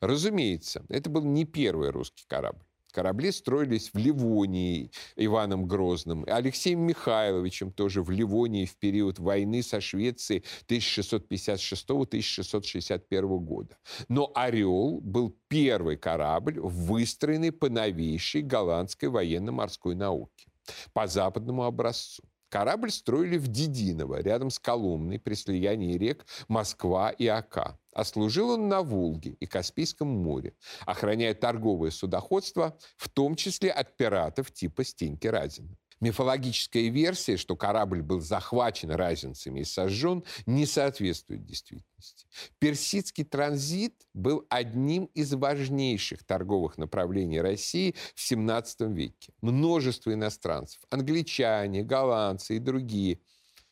Разумеется, 0.00 0.84
это 0.88 1.10
был 1.10 1.24
не 1.24 1.44
первый 1.44 1.90
русский 1.90 2.24
корабль. 2.26 2.64
Корабли 2.92 3.32
строились 3.32 3.90
в 3.92 3.98
Ливонии 3.98 4.90
Иваном 5.16 5.66
Грозным, 5.66 6.24
Алексеем 6.26 6.80
Михайловичем 6.80 7.72
тоже 7.72 8.02
в 8.02 8.10
Ливонии 8.10 8.66
в 8.66 8.76
период 8.76 9.18
войны 9.18 9.62
со 9.62 9.80
Швецией 9.80 10.44
1656-1661 10.68 13.38
года. 13.38 13.78
Но 14.08 14.30
«Орел» 14.34 15.00
был 15.00 15.34
первый 15.48 15.96
корабль, 15.96 16.58
выстроенный 16.58 17.52
по 17.52 17.68
новейшей 17.68 18.42
голландской 18.42 19.08
военно-морской 19.08 19.94
науке, 19.94 20.48
по 20.92 21.06
западному 21.06 21.62
образцу. 21.64 22.24
Корабль 22.50 22.90
строили 22.90 23.38
в 23.38 23.46
Дединово, 23.46 24.20
рядом 24.20 24.50
с 24.50 24.58
Коломной, 24.58 25.20
при 25.20 25.34
слиянии 25.34 25.96
рек 25.96 26.26
Москва 26.48 27.10
и 27.10 27.26
Ака. 27.28 27.78
А 27.92 28.04
служил 28.04 28.50
он 28.50 28.68
на 28.68 28.82
Волге 28.82 29.36
и 29.38 29.46
Каспийском 29.46 30.08
море, 30.08 30.54
охраняя 30.84 31.34
торговое 31.34 31.90
судоходство, 31.90 32.76
в 32.96 33.08
том 33.08 33.36
числе 33.36 33.70
от 33.70 33.96
пиратов 33.96 34.50
типа 34.50 34.84
Стеньки 34.84 35.28
Разина. 35.28 35.76
Мифологическая 36.00 36.88
версия, 36.88 37.36
что 37.36 37.56
корабль 37.56 38.02
был 38.02 38.20
захвачен 38.20 38.90
разинцами 38.90 39.60
и 39.60 39.64
сожжен, 39.64 40.24
не 40.46 40.64
соответствует 40.64 41.44
действительности. 41.44 42.26
Персидский 42.58 43.24
транзит 43.24 43.94
был 44.14 44.46
одним 44.48 45.06
из 45.14 45.34
важнейших 45.34 46.24
торговых 46.24 46.78
направлений 46.78 47.40
России 47.40 47.94
в 48.14 48.18
XVII 48.18 48.92
веке. 48.92 49.32
Множество 49.42 50.12
иностранцев, 50.12 50.80
англичане, 50.90 51.82
голландцы 51.82 52.56
и 52.56 52.58
другие– 52.58 53.20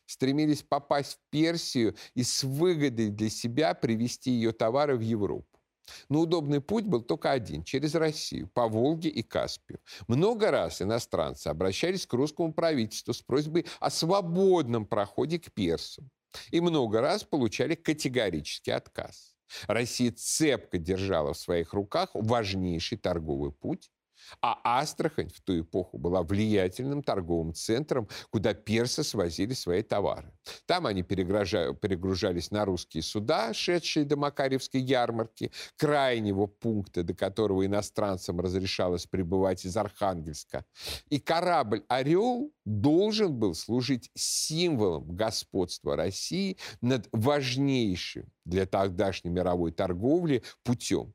стремились 0.09 0.63
попасть 0.63 1.13
в 1.13 1.19
Персию 1.29 1.95
и 2.15 2.23
с 2.23 2.43
выгодой 2.43 3.09
для 3.09 3.29
себя 3.29 3.75
привести 3.75 4.31
ее 4.31 4.51
товары 4.51 4.97
в 4.97 5.01
Европу. 5.01 5.58
Но 6.09 6.21
удобный 6.21 6.61
путь 6.61 6.85
был 6.85 7.01
только 7.01 7.31
один– 7.31 7.63
через 7.65 7.95
Россию, 7.95 8.47
по 8.47 8.67
Волге 8.67 9.09
и 9.09 9.23
Каспию. 9.23 9.79
Много 10.07 10.51
раз 10.51 10.81
иностранцы 10.81 11.47
обращались 11.47 12.05
к 12.05 12.13
русскому 12.13 12.53
правительству 12.53 13.13
с 13.13 13.21
просьбой 13.21 13.65
о 13.79 13.89
свободном 13.89 14.85
проходе 14.85 15.39
к 15.39 15.51
персам. 15.51 16.09
И 16.51 16.61
много 16.61 17.01
раз 17.01 17.23
получали 17.23 17.75
категорический 17.75 18.73
отказ. 18.73 19.33
Россия 19.67 20.11
цепко 20.11 20.77
держала 20.77 21.33
в 21.33 21.37
своих 21.37 21.73
руках 21.73 22.09
важнейший 22.13 22.97
торговый 22.97 23.51
путь 23.51 23.89
а 24.41 24.59
Астрахань 24.63 25.29
в 25.29 25.41
ту 25.41 25.59
эпоху 25.59 25.97
была 25.97 26.23
влиятельным 26.23 27.03
торговым 27.03 27.53
центром, 27.53 28.07
куда 28.29 28.53
персы 28.53 29.03
свозили 29.03 29.53
свои 29.53 29.83
товары. 29.83 30.31
Там 30.65 30.85
они 30.85 31.03
перегружались 31.03 32.51
на 32.51 32.65
русские 32.65 33.03
суда, 33.03 33.53
шедшие 33.53 34.05
до 34.05 34.17
Макаревской 34.17 34.81
ярмарки, 34.81 35.51
крайнего 35.77 36.47
пункта, 36.47 37.03
до 37.03 37.13
которого 37.13 37.65
иностранцам 37.65 38.39
разрешалось 38.39 39.05
прибывать 39.05 39.65
из 39.65 39.75
Архангельска. 39.77 40.65
И 41.09 41.19
корабль 41.19 41.83
«Орел» 41.87 42.51
должен 42.65 43.37
был 43.37 43.53
служить 43.55 44.09
символом 44.15 45.15
господства 45.15 45.95
России 45.95 46.57
над 46.81 47.07
важнейшим 47.11 48.31
для 48.45 48.65
тогдашней 48.65 49.31
мировой 49.31 49.71
торговли 49.71 50.43
путем. 50.63 51.13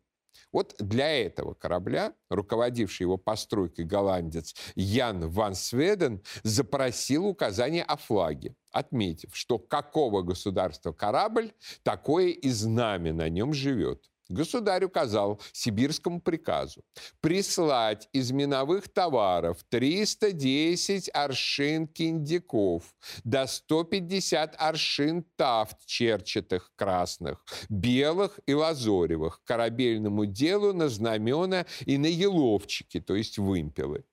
Вот 0.54 0.76
для 0.78 1.10
этого 1.10 1.54
корабля, 1.54 2.14
руководивший 2.30 3.02
его 3.02 3.16
постройкой 3.16 3.84
голландец 3.86 4.54
Ян 4.76 5.28
Ван 5.28 5.56
Сведен, 5.56 6.22
запросил 6.44 7.26
указание 7.26 7.82
о 7.82 7.96
флаге, 7.96 8.54
отметив, 8.70 9.34
что 9.34 9.58
какого 9.58 10.22
государства 10.22 10.92
корабль, 10.92 11.50
такое 11.82 12.28
и 12.28 12.50
знамя 12.50 13.12
на 13.12 13.28
нем 13.28 13.52
живет. 13.52 14.08
Государь 14.28 14.84
указал 14.84 15.40
сибирскому 15.52 16.20
приказу 16.20 16.82
прислать 17.20 18.08
из 18.12 18.30
миновых 18.30 18.88
товаров 18.88 19.58
310 19.68 21.10
аршин 21.12 21.86
киндиков, 21.86 22.82
до 23.22 23.46
150 23.46 24.54
аршин 24.58 25.24
тафт 25.36 25.84
черчатых 25.84 26.72
красных, 26.74 27.44
белых 27.68 28.40
и 28.46 28.54
лазоревых, 28.54 29.42
корабельному 29.44 30.24
делу 30.24 30.72
на 30.72 30.88
знамена 30.88 31.66
и 31.84 31.98
на 31.98 32.06
еловчики, 32.06 33.00
то 33.00 33.14
есть 33.14 33.38
вымпелы. 33.38 34.04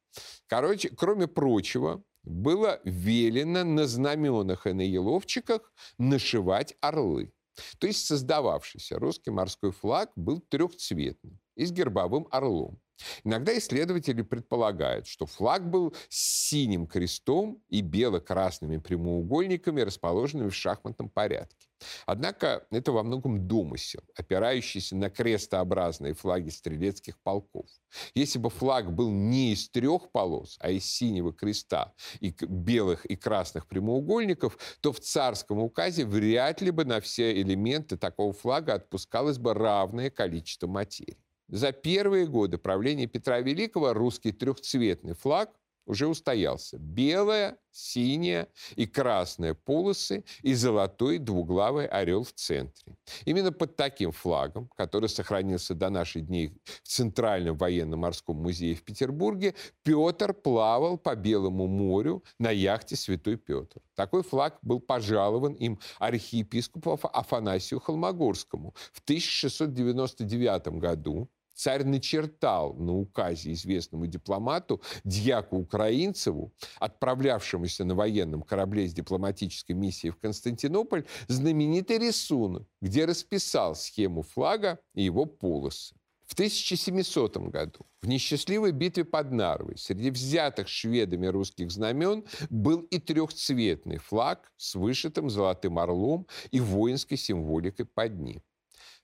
Короче, 0.47 0.89
кроме 0.89 1.28
прочего, 1.28 2.04
было 2.24 2.82
велено 2.84 3.63
на 3.63 3.88
знаменах 3.88 4.67
и 4.67 4.74
на 4.74 4.82
еловчиках 4.82 5.74
нашивать 5.97 6.76
орлы. 6.82 7.34
То 7.80 7.88
есть 7.88 8.06
создававшийся 8.06 9.00
русский 9.00 9.32
морской 9.32 9.71
флаг 9.71 10.12
был 10.15 10.39
трехцветным 10.39 11.39
и 11.56 11.65
с 11.65 11.71
гербовым 11.71 12.28
орлом. 12.32 12.80
Иногда 13.24 13.58
исследователи 13.58 14.21
предполагают, 14.21 15.08
что 15.08 15.26
флаг 15.26 15.69
был 15.69 15.95
с 16.10 16.50
синим 16.50 16.88
крестом 16.88 17.62
и 17.69 17.82
бело-красными 17.82 18.78
прямоугольниками, 18.78 19.82
расположенными 19.82 20.50
в 20.50 20.56
шахматном 20.56 21.10
порядке. 21.10 21.70
Однако 22.06 22.65
это 22.72 22.91
во 22.91 23.04
многом 23.04 23.48
домысел, 23.48 24.02
опирающийся 24.15 24.96
на 24.96 25.10
крестообразные 25.10 26.13
флаги 26.13 26.50
стрелецких 26.50 27.20
полков. 27.22 27.67
Если 28.15 28.39
бы 28.39 28.50
флаг 28.50 28.94
был 28.94 29.10
не 29.12 29.54
из 29.54 29.70
трех 29.70 30.12
полос, 30.12 30.58
а 30.60 30.70
из 30.72 30.86
синего 30.86 31.34
креста 31.34 31.94
и 32.20 32.34
белых 32.41 33.06
и 33.06 33.15
красных 33.15 33.67
прямоугольников, 33.67 34.58
то 34.82 34.91
в 34.91 35.00
царском 35.00 35.60
указе 35.60 36.06
вряд 36.06 36.62
ли 36.62 36.72
бы 36.72 36.86
на 36.86 37.02
все 37.02 37.41
элементы 37.41 37.98
такого 37.98 38.34
флага 38.34 38.76
отпускалось 38.76 39.38
бы 39.38 39.54
равное 39.54 40.10
количество 40.10 40.67
материи. 40.67 41.17
За 41.52 41.74
первые 41.74 42.28
годы 42.28 42.58
правления 42.58 43.08
Петра 43.08 43.41
Великого 43.41 43.94
русский 43.94 44.32
трехцветный 44.32 45.15
флаг 45.15 45.50
уже 45.91 46.08
устоялся. 46.08 46.77
Белая, 46.77 47.58
синяя 47.69 48.47
и 48.77 48.88
красная 48.88 49.54
полосы 49.54 50.23
и 50.41 50.54
золотой 50.54 51.17
двуглавый 51.17 51.86
орел 51.86 52.23
в 52.23 52.32
центре. 52.32 52.95
Именно 53.25 53.51
под 53.51 53.75
таким 53.75 54.13
флагом, 54.13 54.69
который 54.77 55.10
сохранился 55.10 55.75
до 55.75 55.89
наших 55.89 56.27
дней 56.27 56.54
в 56.63 56.88
Центральном 56.88 57.58
военно-морском 57.58 58.38
музее 58.38 58.73
в 58.75 58.84
Петербурге, 58.84 59.54
Петр 59.84 60.34
плавал 60.34 60.97
по 60.97 61.13
Белому 61.13 61.67
морю 61.67 62.23
на 62.39 62.51
яхте 62.51 62.95
«Святой 62.95 63.36
Петр». 63.36 63.82
Такой 63.93 64.23
флаг 64.23 64.60
был 64.62 64.80
пожалован 64.80 65.54
им 65.56 65.77
архиепископу 65.99 66.97
Афанасию 67.12 67.82
Холмогорскому 67.82 68.73
в 68.93 69.01
1699 69.04 70.80
году 70.80 71.30
Царь 71.62 71.84
начертал 71.84 72.74
на 72.74 72.91
указе 72.91 73.54
известному 73.54 74.08
дипломату 74.08 74.82
Дьяку 75.04 75.58
Украинцеву, 75.58 76.52
отправлявшемуся 76.80 77.86
на 77.86 77.93
военном 77.93 78.41
корабле 78.41 78.88
с 78.88 78.93
дипломатической 78.95 79.74
миссией 79.74 80.10
в 80.10 80.17
Константинополь, 80.17 81.06
знаменитый 81.28 82.00
рисунок, 82.00 82.67
где 82.82 83.06
расписал 83.06 83.76
схему 83.76 84.24
флага 84.24 84.80
и 84.95 85.04
его 85.04 85.28
полосы. 85.28 85.93
В 86.26 86.34
1700 86.34 87.38
году 87.52 87.86
в 88.02 88.08
несчастливой 88.08 88.71
битве 88.71 89.06
под 89.06 89.32
Нарвой 89.32 89.78
среди 89.78 90.10
взятых 90.10 90.67
шведами 90.67 91.28
русских 91.28 91.69
знамен 91.69 92.26
был 92.50 92.80
и 92.89 92.97
трехцветный 92.97 93.97
флаг 93.97 94.52
с 94.58 94.74
вышитым 94.74 95.30
золотым 95.30 95.78
орлом 95.78 96.26
и 96.50 96.60
воинской 96.60 97.17
символикой 97.17 97.86
под 97.86 98.19
ним. 98.19 98.41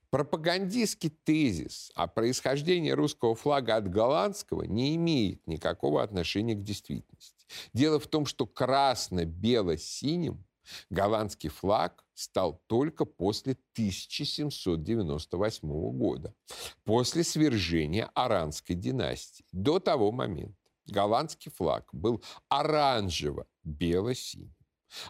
Пропагандистский 0.09 1.09
тезис 1.09 1.91
о 1.93 2.07
происхождении 2.07 2.91
русского 2.91 3.35
флага 3.35 3.75
от 3.75 3.89
голландского 3.89 4.63
не 4.63 4.95
имеет 4.95 5.45
никакого 5.47 6.01
отношения 6.01 6.55
к 6.55 6.63
действительности. 6.63 7.45
Дело 7.73 7.99
в 7.99 8.07
том, 8.07 8.25
что 8.25 8.45
красно-бело-синим 8.45 10.45
голландский 10.89 11.49
флаг 11.49 12.05
стал 12.13 12.61
только 12.67 13.03
после 13.05 13.57
1798 13.73 15.91
года, 15.91 16.33
после 16.83 17.23
свержения 17.23 18.11
Аранской 18.13 18.75
династии. 18.75 19.45
До 19.51 19.79
того 19.79 20.11
момента 20.11 20.55
голландский 20.85 21.51
флаг 21.51 21.89
был 21.91 22.23
оранжево-бело-синий. 22.49 24.56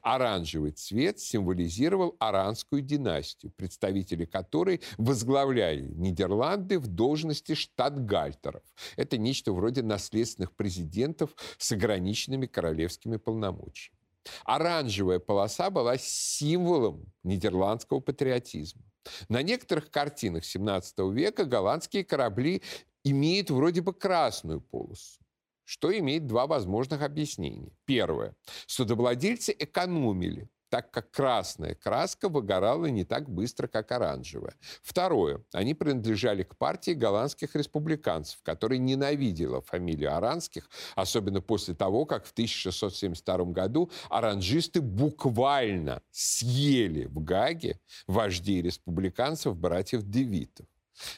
Оранжевый 0.02 0.72
цвет 0.72 1.20
символизировал 1.20 2.16
аранскую 2.20 2.82
династию, 2.82 3.52
представители 3.56 4.26
которой 4.26 4.82
возглавляли 4.98 5.88
Нидерланды 5.94 6.80
в 6.80 6.88
должности 6.88 7.54
штатгальтеров. 7.54 8.64
Это 8.96 9.18
нечто 9.18 9.52
вроде 9.54 9.84
наследственных 9.84 10.56
президентов 10.56 11.36
с 11.58 11.72
ограниченными 11.72 12.46
королевскими 12.46 13.18
полномочиями. 13.18 13.98
Оранжевая 14.44 15.20
полоса 15.20 15.70
была 15.70 15.98
символом 15.98 17.06
нидерландского 17.24 18.00
патриотизма. 18.00 18.82
На 19.30 19.42
некоторых 19.42 19.90
картинах 19.90 20.44
XVII 20.44 21.14
века 21.14 21.46
голландские 21.46 22.04
корабли 22.04 22.62
имеют 23.06 23.50
вроде 23.50 23.82
бы 23.82 23.94
красную 23.94 24.60
полосу 24.60 25.22
что 25.68 25.96
имеет 25.98 26.28
два 26.28 26.48
возможных 26.48 27.02
объяснения. 27.02 27.74
Первое. 27.86 28.34
Судовладельцы 28.68 29.54
экономили, 29.60 30.50
так 30.70 30.92
как 30.92 31.12
красная 31.12 31.76
краска 31.76 32.30
выгорала 32.30 32.86
не 32.86 33.04
так 33.04 33.30
быстро, 33.30 33.68
как 33.68 33.92
оранжевая. 33.92 34.56
Второе. 34.82 35.44
Они 35.52 35.74
принадлежали 35.74 36.44
к 36.44 36.56
партии 36.56 36.92
голландских 36.92 37.54
республиканцев, 37.54 38.40
которая 38.44 38.80
ненавидела 38.80 39.62
фамилию 39.62 40.16
Аранских, 40.16 40.70
особенно 40.96 41.42
после 41.42 41.76
того, 41.76 42.06
как 42.06 42.26
в 42.26 42.32
1672 42.32 43.38
году 43.52 43.92
оранжисты 44.10 44.80
буквально 44.80 46.02
съели 46.12 47.08
в 47.08 47.22
Гаге 47.22 47.82
вождей 48.08 48.62
республиканцев 48.62 49.58
братьев 49.58 50.04
Девитов. 50.04 50.66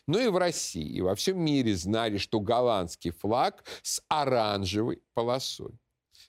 Но 0.08 0.18
ну 0.18 0.26
и 0.26 0.28
в 0.28 0.38
России, 0.38 0.88
и 0.88 1.02
во 1.02 1.15
всем 1.15 1.39
мире 1.39 1.76
знали, 1.76 2.18
что 2.18 2.39
голландский 2.39 3.12
флаг 3.12 3.63
с 3.82 4.02
оранжевой 4.08 5.02
полосой. 5.13 5.80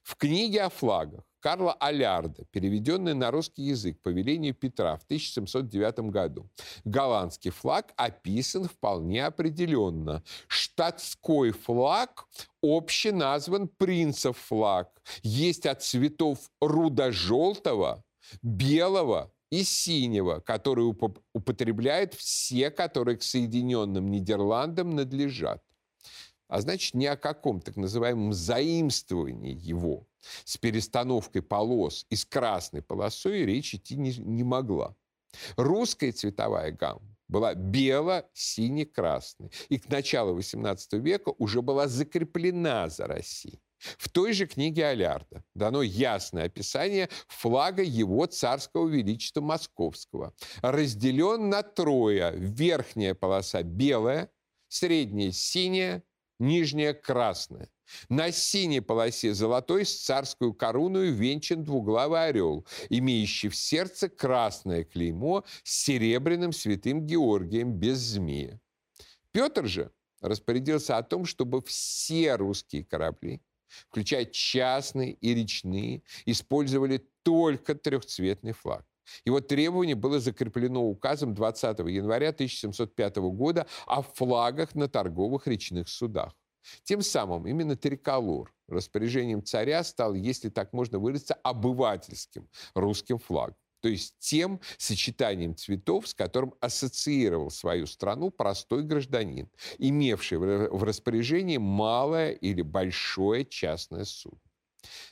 В 0.02 0.16
книге 0.16 0.62
о 0.62 0.70
флагах 0.70 1.24
Карла 1.40 1.72
Алярда, 1.72 2.44
переведенной 2.50 3.14
на 3.14 3.30
русский 3.30 3.62
язык 3.62 4.00
по 4.02 4.10
велению 4.10 4.54
Петра 4.54 4.96
в 4.96 5.04
1709 5.04 6.10
году, 6.10 6.50
голландский 6.84 7.50
флаг 7.50 7.92
описан 7.96 8.64
вполне 8.64 9.24
определенно. 9.24 10.22
Штатской 10.48 11.52
флаг 11.52 12.26
обще 12.60 13.12
назван 13.12 13.68
принцев 13.68 14.36
флаг. 14.36 15.02
Есть 15.22 15.66
от 15.66 15.82
цветов 15.82 16.38
рудо-желтого, 16.60 18.04
белого 18.42 19.32
и 19.50 19.64
синего, 19.64 20.40
который 20.40 20.84
уп 20.84 21.18
употребляют 21.34 22.14
все, 22.14 22.70
которые 22.70 23.16
к 23.16 23.22
Соединенным 23.22 24.10
Нидерландам 24.10 24.90
надлежат. 24.90 25.62
А 26.48 26.60
значит, 26.60 26.94
ни 26.94 27.06
о 27.06 27.16
каком 27.16 27.60
так 27.60 27.76
называемом 27.76 28.32
заимствовании 28.32 29.54
его 29.54 30.06
с 30.44 30.56
перестановкой 30.56 31.42
полос 31.42 32.06
из 32.10 32.24
красной 32.24 32.82
полосой 32.82 33.44
речь 33.44 33.74
идти 33.74 33.96
не, 33.96 34.12
не 34.16 34.42
могла. 34.42 34.96
Русская 35.56 36.12
цветовая 36.12 36.72
гамма 36.72 37.16
была 37.28 37.54
бело-сине-красной. 37.54 39.50
И 39.68 39.78
к 39.78 39.88
началу 39.88 40.36
XVIII 40.36 40.98
века 40.98 41.32
уже 41.38 41.62
была 41.62 41.86
закреплена 41.86 42.88
за 42.88 43.06
Россией. 43.06 43.60
В 43.98 44.08
той 44.08 44.32
же 44.32 44.46
книге 44.46 44.86
Алярда 44.86 45.42
дано 45.54 45.82
ясное 45.82 46.44
описание 46.44 47.08
флага 47.28 47.82
его 47.82 48.26
царского 48.26 48.88
величества 48.88 49.40
московского. 49.40 50.34
Разделен 50.62 51.48
на 51.48 51.62
трое. 51.62 52.32
Верхняя 52.36 53.14
полоса 53.14 53.62
белая, 53.62 54.30
средняя 54.68 55.32
синяя, 55.32 56.02
нижняя 56.38 56.92
красная. 56.92 57.68
На 58.08 58.30
синей 58.30 58.80
полосе 58.80 59.34
золотой 59.34 59.84
с 59.84 60.04
царскую 60.04 60.54
корону 60.54 61.02
венчан 61.02 61.64
двуглавый 61.64 62.28
орел, 62.28 62.64
имеющий 62.88 63.48
в 63.48 63.56
сердце 63.56 64.08
красное 64.08 64.84
клеймо 64.84 65.44
с 65.64 65.84
серебряным 65.84 66.52
святым 66.52 67.04
Георгием 67.04 67.72
без 67.72 67.98
змея. 67.98 68.60
Петр 69.32 69.66
же 69.66 69.90
распорядился 70.20 70.98
о 70.98 71.02
том, 71.02 71.24
чтобы 71.24 71.62
все 71.62 72.36
русские 72.36 72.84
корабли 72.84 73.40
включая 73.88 74.24
частные 74.26 75.12
и 75.12 75.34
речные, 75.34 76.02
использовали 76.26 77.06
только 77.22 77.74
трехцветный 77.74 78.52
флаг. 78.52 78.84
Его 79.24 79.40
требование 79.40 79.96
было 79.96 80.20
закреплено 80.20 80.84
указом 80.84 81.34
20 81.34 81.78
января 81.80 82.28
1705 82.28 83.16
года 83.16 83.66
о 83.86 84.02
флагах 84.02 84.74
на 84.74 84.88
торговых 84.88 85.46
речных 85.46 85.88
судах. 85.88 86.32
Тем 86.84 87.02
самым 87.02 87.46
именно 87.46 87.76
триколор 87.76 88.52
распоряжением 88.68 89.42
царя 89.42 89.82
стал, 89.82 90.14
если 90.14 90.48
так 90.48 90.72
можно 90.72 90.98
выразиться, 90.98 91.34
обывательским 91.34 92.48
русским 92.74 93.18
флагом 93.18 93.56
то 93.80 93.88
есть 93.88 94.14
тем 94.18 94.60
сочетанием 94.78 95.56
цветов, 95.56 96.08
с 96.08 96.14
которым 96.14 96.54
ассоциировал 96.60 97.50
свою 97.50 97.86
страну 97.86 98.30
простой 98.30 98.82
гражданин, 98.82 99.48
имевший 99.78 100.38
в 100.38 100.82
распоряжении 100.84 101.56
малое 101.56 102.32
или 102.32 102.62
большое 102.62 103.44
частное 103.44 104.04
судно. 104.04 104.40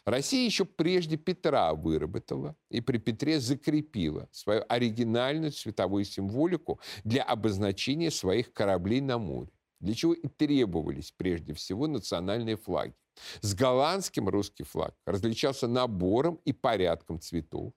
Россия 0.04 0.46
еще 0.46 0.64
прежде 0.64 1.16
Петра 1.16 1.74
выработала 1.74 2.56
и 2.70 2.80
при 2.80 2.98
Петре 2.98 3.38
закрепила 3.40 4.28
свою 4.32 4.64
оригинальную 4.68 5.52
цветовую 5.52 6.04
символику 6.04 6.80
для 7.04 7.22
обозначения 7.22 8.10
своих 8.10 8.52
кораблей 8.52 9.00
на 9.00 9.18
море, 9.18 9.50
для 9.80 9.94
чего 9.94 10.14
и 10.14 10.26
требовались 10.28 11.12
прежде 11.12 11.52
всего 11.52 11.86
национальные 11.86 12.56
флаги. 12.56 12.94
С 13.40 13.54
голландским 13.54 14.28
русский 14.28 14.64
флаг 14.64 14.94
различался 15.04 15.66
набором 15.66 16.40
и 16.44 16.52
порядком 16.52 17.20
цветов, 17.20 17.72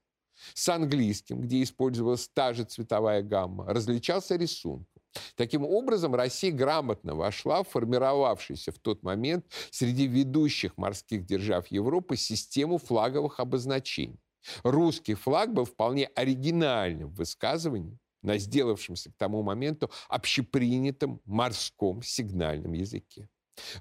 с 0.53 0.69
английским, 0.69 1.41
где 1.41 1.61
использовалась 1.63 2.29
та 2.33 2.53
же 2.53 2.63
цветовая 2.63 3.21
гамма, 3.21 3.65
различался 3.65 4.35
рисунком. 4.35 4.87
Таким 5.35 5.65
образом, 5.65 6.15
Россия 6.15 6.51
грамотно 6.51 7.15
вошла 7.15 7.63
в 7.63 7.69
формировавшуюся 7.69 8.71
в 8.71 8.79
тот 8.79 9.03
момент 9.03 9.45
среди 9.69 10.07
ведущих 10.07 10.77
морских 10.77 11.25
держав 11.25 11.67
Европы 11.67 12.15
систему 12.15 12.77
флаговых 12.77 13.39
обозначений. 13.39 14.19
Русский 14.63 15.13
флаг 15.13 15.53
был 15.53 15.65
вполне 15.65 16.07
оригинальным 16.15 17.11
высказыванием 17.11 17.99
на 18.21 18.37
сделавшемся 18.37 19.11
к 19.11 19.15
тому 19.17 19.43
моменту 19.43 19.91
общепринятом 20.07 21.21
морском 21.25 22.01
сигнальном 22.01 22.73
языке. 22.73 23.27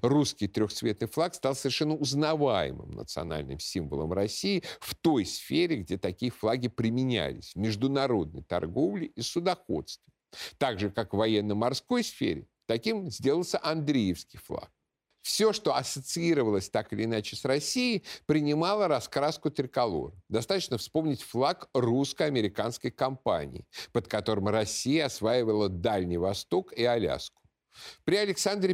Русский 0.01 0.47
трехцветный 0.47 1.07
флаг 1.07 1.35
стал 1.35 1.55
совершенно 1.55 1.95
узнаваемым 1.95 2.91
национальным 2.91 3.59
символом 3.59 4.13
России 4.13 4.63
в 4.79 4.95
той 4.95 5.25
сфере, 5.25 5.77
где 5.77 5.97
такие 5.97 6.31
флаги 6.31 6.67
применялись– 6.67 7.53
в 7.55 7.59
международной 7.59 8.43
торговле 8.43 9.07
и 9.07 9.21
судоходстве. 9.21 10.11
Так 10.57 10.79
же, 10.79 10.89
как 10.89 11.13
в 11.13 11.17
военно-морской 11.17 12.03
сфере, 12.03 12.47
таким 12.65 13.09
сделался 13.09 13.59
Андреевский 13.61 14.39
флаг. 14.39 14.71
Все, 15.21 15.53
что 15.53 15.75
ассоциировалось 15.75 16.69
так 16.69 16.91
или 16.93 17.03
иначе 17.03 17.35
с 17.35 17.45
Россией, 17.45 18.03
принимало 18.25 18.87
раскраску 18.87 19.51
триколор. 19.51 20.13
Достаточно 20.29 20.77
вспомнить 20.77 21.21
флаг 21.21 21.69
русско-американской 21.73 22.89
компании, 22.89 23.67
под 23.91 24.07
которым 24.07 24.47
Россия 24.47 25.05
осваивала 25.05 25.69
Дальний 25.69 26.17
Восток 26.17 26.73
и 26.73 26.83
Аляску. 26.83 27.41
При 28.03 28.15
Александре 28.15 28.73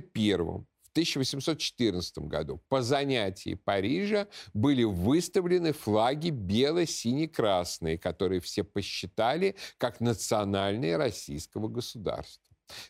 Первом 0.93 1.21
1814 1.21 2.17
году 2.19 2.61
по 2.69 2.81
занятии 2.81 3.53
Парижа 3.55 4.27
были 4.53 4.83
выставлены 4.83 5.73
флаги 5.73 6.29
бело-сине-красные, 6.29 7.97
которые 7.97 8.41
все 8.41 8.63
посчитали 8.63 9.55
как 9.77 9.99
национальные 9.99 10.97
российского 10.97 11.67
государства. 11.67 12.47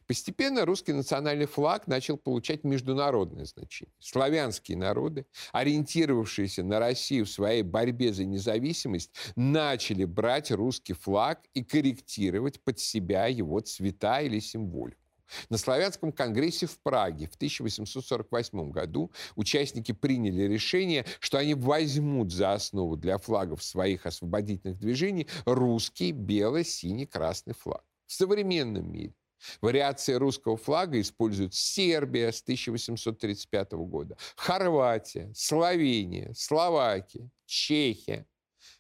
Постепенно 0.08 0.66
русский 0.66 0.94
национальный 0.94 1.46
флаг 1.46 1.88
начал 1.88 2.18
получать 2.18 2.64
международное 2.64 3.46
значение. 3.46 3.94
Славянские 4.00 4.78
народы, 4.78 5.26
ориентировавшиеся 5.52 6.64
на 6.64 6.80
Россию 6.80 7.26
в 7.26 7.30
своей 7.30 7.62
борьбе 7.62 8.14
за 8.14 8.26
независимость, 8.26 9.12
начали 9.36 10.06
брать 10.06 10.52
русский 10.52 10.94
флаг 10.94 11.42
и 11.54 11.64
корректировать 11.64 12.60
под 12.62 12.80
себя 12.80 13.28
его 13.28 13.60
цвета 13.60 14.22
или 14.22 14.40
символику. 14.40 15.07
На 15.50 15.58
Славянском 15.58 16.12
конгрессе 16.12 16.66
в 16.66 16.80
Праге 16.80 17.28
в 17.28 17.36
1848 17.36 18.72
году 18.72 19.12
участники 19.36 19.92
приняли 19.92 20.44
решение, 20.44 21.06
что 21.20 21.38
они 21.38 21.54
возьмут 21.54 22.32
за 22.32 22.54
основу 22.54 22.96
для 22.96 23.18
флагов 23.18 23.64
своих 23.64 24.06
освободительных 24.06 24.78
движений 24.78 25.28
русский 25.46 26.12
бело-синий-красный 26.12 27.54
флаг. 27.54 27.84
В 28.06 28.14
современном 28.14 28.92
мире 28.92 29.14
Вариации 29.62 30.14
русского 30.14 30.58
флага 30.58 31.00
используют 31.00 31.54
Сербия 31.54 32.32
с 32.32 32.42
1835 32.42 33.74
года, 33.74 34.18
Хорватия, 34.36 35.32
Словения, 35.36 36.34
Словакия, 36.34 37.30
Чехия, 37.46 38.26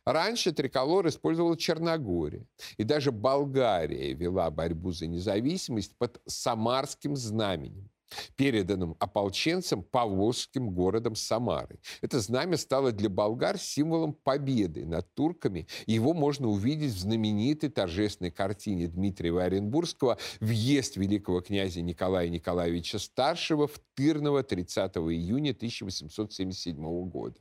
Раньше 0.08 0.54
триколор 0.54 1.06
использовала 1.10 1.58
Черногория. 1.58 2.46
И 2.78 2.86
даже 2.86 3.12
Болгария 3.12 4.14
вела 4.14 4.50
борьбу 4.50 4.94
за 4.94 5.06
независимость 5.06 5.98
под 5.98 6.22
самарским 6.26 7.18
знаменем 7.18 7.90
переданным 8.38 8.96
ополченцам 9.00 9.84
Павловским 9.84 10.70
городом 10.70 11.18
Самары. 11.18 11.78
Это 12.00 12.22
знамя 12.22 12.56
стало 12.56 12.94
для 12.94 13.10
болгар 13.10 13.58
символом 13.58 14.14
победы 14.14 14.86
над 14.86 15.14
турками. 15.14 15.68
Его 15.88 16.14
можно 16.14 16.48
увидеть 16.48 16.94
в 16.94 17.00
знаменитой 17.00 17.70
торжественной 17.70 18.32
картине 18.32 18.88
Дмитрия 18.88 19.38
Оренбургского 19.38 20.18
«Въезд 20.40 20.96
великого 20.96 21.42
князя 21.42 21.82
Николая 21.82 22.30
Николаевича 22.30 22.98
Старшего 22.98 23.68
в 23.68 23.78
Тырново 23.94 24.42
30 24.42 24.96
июня 24.96 25.52
1877 25.52 27.10
года». 27.10 27.36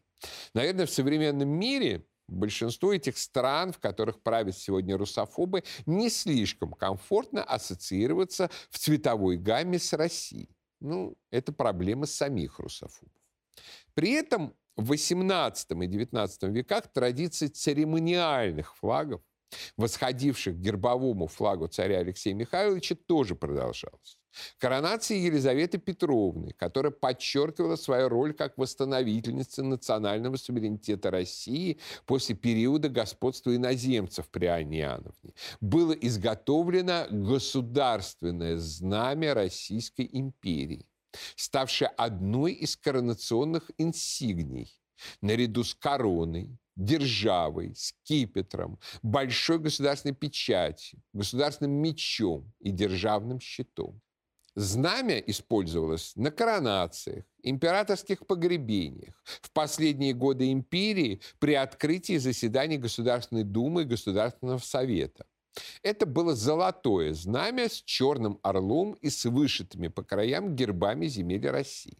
Наверное, 0.52 0.86
в 0.86 0.90
современном 0.90 1.48
мире 1.48 2.04
Большинство 2.28 2.92
этих 2.92 3.18
стран, 3.18 3.72
в 3.72 3.78
которых 3.78 4.20
правят 4.20 4.56
сегодня 4.56 4.96
русофобы, 4.96 5.62
не 5.86 6.10
слишком 6.10 6.72
комфортно 6.72 7.44
ассоциироваться 7.44 8.50
в 8.70 8.78
цветовой 8.78 9.36
гамме 9.36 9.78
с 9.78 9.92
Россией. 9.92 10.50
Ну, 10.80 11.16
это 11.30 11.52
проблема 11.52 12.06
самих 12.06 12.58
русофобов. 12.58 13.12
При 13.94 14.12
этом 14.12 14.54
в 14.76 14.92
XVIII 14.92 15.84
и 15.84 15.88
XIX 15.88 16.50
веках 16.50 16.88
традиция 16.92 17.48
церемониальных 17.48 18.76
флагов, 18.76 19.22
восходивших 19.76 20.56
к 20.56 20.60
гербовому 20.60 21.26
флагу 21.26 21.66
царя 21.68 21.98
Алексея 21.98 22.34
Михайловича, 22.34 22.96
тоже 23.06 23.34
продолжалась. 23.34 24.18
Коронация 24.58 25.16
Елизаветы 25.16 25.78
Петровны, 25.78 26.52
которая 26.52 26.92
подчеркивала 26.92 27.76
свою 27.76 28.08
роль 28.08 28.34
как 28.34 28.58
восстановительницы 28.58 29.62
национального 29.62 30.36
суверенитета 30.36 31.10
России 31.10 31.78
после 32.04 32.34
периода 32.34 32.88
господства 32.88 33.54
иноземцев 33.54 34.28
при 34.28 34.46
Анне 34.46 34.80
Иоанновне, 34.80 35.34
было 35.60 35.92
изготовлено 35.92 37.06
государственное 37.10 38.58
знамя 38.58 39.34
Российской 39.34 40.08
империи, 40.12 40.86
ставшее 41.34 41.88
одной 41.88 42.52
из 42.52 42.76
коронационных 42.76 43.70
инсигний 43.78 44.70
наряду 45.20 45.64
с 45.64 45.74
короной, 45.74 46.58
державой, 46.76 47.74
скипетром, 47.74 48.78
большой 49.02 49.58
государственной 49.58 50.14
печатью, 50.14 51.00
государственным 51.12 51.72
мечом 51.72 52.52
и 52.60 52.70
державным 52.70 53.40
щитом. 53.40 54.00
Знамя 54.54 55.18
использовалось 55.18 56.16
на 56.16 56.30
коронациях, 56.30 57.24
императорских 57.42 58.26
погребениях, 58.26 59.14
в 59.42 59.50
последние 59.50 60.14
годы 60.14 60.50
империи 60.50 61.20
при 61.38 61.52
открытии 61.52 62.16
заседаний 62.16 62.78
Государственной 62.78 63.44
Думы 63.44 63.82
и 63.82 63.84
Государственного 63.84 64.58
Совета. 64.58 65.26
Это 65.82 66.06
было 66.06 66.34
золотое 66.34 67.12
знамя 67.12 67.68
с 67.68 67.82
черным 67.82 68.38
орлом 68.42 68.94
и 69.02 69.10
с 69.10 69.26
вышитыми 69.26 69.88
по 69.88 70.02
краям 70.02 70.56
гербами 70.56 71.06
земель 71.06 71.48
России. 71.48 71.98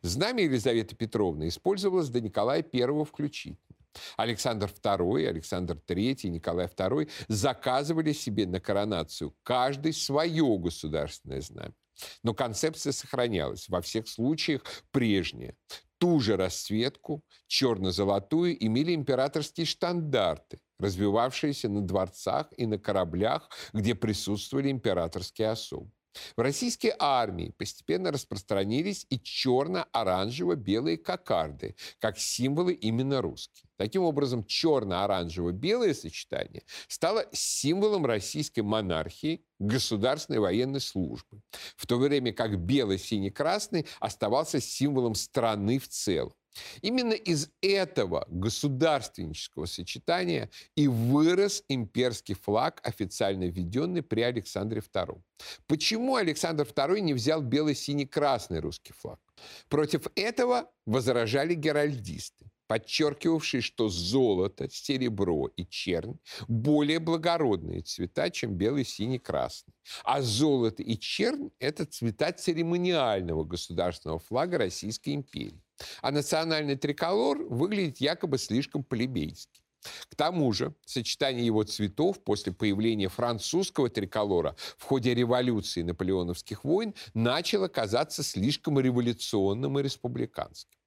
Знамя 0.00 0.44
Елизаветы 0.44 0.96
Петровны 0.96 1.48
использовалось 1.48 2.08
до 2.08 2.20
Николая 2.22 2.64
I 2.72 3.04
включительно. 3.04 3.67
Александр 4.16 4.70
II, 4.70 5.26
Александр 5.26 5.78
III, 5.86 6.28
Николай 6.28 6.66
II 6.66 7.10
заказывали 7.28 8.12
себе 8.12 8.46
на 8.46 8.60
коронацию 8.60 9.34
каждый 9.42 9.92
свое 9.92 10.58
государственное 10.58 11.40
знамя. 11.40 11.74
Но 12.22 12.34
концепция 12.34 12.92
сохранялась 12.92 13.68
во 13.68 13.80
всех 13.80 14.08
случаях 14.08 14.62
прежняя. 14.90 15.56
Ту 15.98 16.20
же 16.20 16.36
расцветку, 16.36 17.24
черно-золотую, 17.48 18.64
имели 18.64 18.94
императорские 18.94 19.66
штандарты, 19.66 20.60
развивавшиеся 20.78 21.68
на 21.68 21.82
дворцах 21.82 22.46
и 22.56 22.66
на 22.66 22.78
кораблях, 22.78 23.50
где 23.72 23.96
присутствовали 23.96 24.70
императорские 24.70 25.50
особы. 25.50 25.90
В 26.36 26.40
российской 26.40 26.92
армии 26.98 27.54
постепенно 27.56 28.10
распространились 28.12 29.06
и 29.10 29.20
черно-оранжево-белые 29.20 30.98
кокарды, 30.98 31.76
как 31.98 32.18
символы 32.18 32.72
именно 32.72 33.20
русские. 33.22 33.68
Таким 33.76 34.02
образом, 34.02 34.44
черно-оранжево-белое 34.44 35.94
сочетание 35.94 36.64
стало 36.88 37.26
символом 37.32 38.06
российской 38.06 38.60
монархии, 38.60 39.44
государственной 39.58 40.40
военной 40.40 40.80
службы, 40.80 41.42
в 41.76 41.86
то 41.86 41.96
время 41.96 42.32
как 42.32 42.58
бело-синий-красный 42.58 43.86
оставался 44.00 44.60
символом 44.60 45.14
страны 45.14 45.78
в 45.78 45.88
целом. 45.88 46.32
Именно 46.82 47.12
из 47.12 47.48
этого 47.60 48.26
государственнического 48.28 49.66
сочетания 49.66 50.50
и 50.76 50.88
вырос 50.88 51.64
имперский 51.68 52.34
флаг, 52.34 52.80
официально 52.82 53.44
введенный 53.44 54.02
при 54.02 54.22
Александре 54.22 54.80
II. 54.80 55.20
Почему 55.66 56.16
Александр 56.16 56.64
II 56.64 57.00
не 57.00 57.14
взял 57.14 57.42
бело-синий-красный 57.42 58.60
русский 58.60 58.92
флаг? 58.92 59.20
Против 59.68 60.06
этого 60.14 60.70
возражали 60.86 61.54
геральдисты 61.54 62.50
подчеркивавшие, 62.68 63.60
что 63.60 63.88
золото, 63.88 64.68
серебро 64.70 65.48
и 65.56 65.66
чернь 65.66 66.20
более 66.46 67.00
благородные 67.00 67.80
цвета, 67.80 68.30
чем 68.30 68.54
белый, 68.54 68.84
синий, 68.84 69.18
красный. 69.18 69.74
А 70.04 70.22
золото 70.22 70.84
и 70.84 70.96
чернь– 70.96 71.50
это 71.58 71.84
цвета 71.84 72.30
церемониального 72.32 73.42
государственного 73.42 74.20
флага 74.20 74.58
Российской 74.58 75.14
империи 75.14 75.60
а 76.02 76.10
национальный 76.10 76.76
триколор 76.76 77.38
выглядит 77.44 77.98
якобы 77.98 78.38
слишком 78.38 78.82
плебейски. 78.82 79.60
К 80.08 80.16
тому 80.16 80.52
же 80.52 80.74
сочетание 80.84 81.46
его 81.46 81.62
цветов 81.62 82.22
после 82.24 82.52
появления 82.52 83.08
французского 83.08 83.88
триколора 83.88 84.56
в 84.76 84.82
ходе 84.82 85.14
революции 85.14 85.82
наполеоновских 85.82 86.64
войн 86.64 86.94
начало 87.14 87.68
казаться 87.68 88.22
слишком 88.22 88.80
революционным 88.80 89.78
и 89.78 89.82
республиканским. 89.82 90.77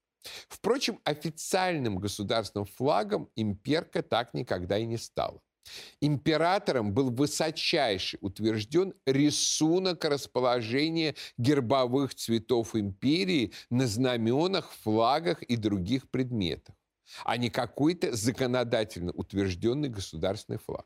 Впрочем, 0.50 1.00
официальным 1.04 1.98
государственным 1.98 2.66
флагом 2.66 3.30
имперка 3.36 4.02
так 4.04 4.34
никогда 4.34 4.78
и 4.78 4.86
не 4.86 4.98
стала. 4.98 5.42
Императором 6.02 6.94
был 6.94 7.12
высочайший 7.12 8.18
утвержден 8.22 8.94
рисунок 9.06 10.06
расположения 10.06 11.16
гербовых 11.38 12.16
цветов 12.16 12.76
империи 12.76 13.54
на 13.70 13.88
знаменах, 13.88 14.72
флагах 14.84 15.44
и 15.44 15.56
других 15.56 16.10
предметах. 16.10 16.76
а 17.26 17.38
не 17.38 17.50
какой-то 17.50 18.16
законодательно 18.16 19.12
утвержденный 19.12 19.90
государственный 19.90 20.60
флаг. 20.60 20.86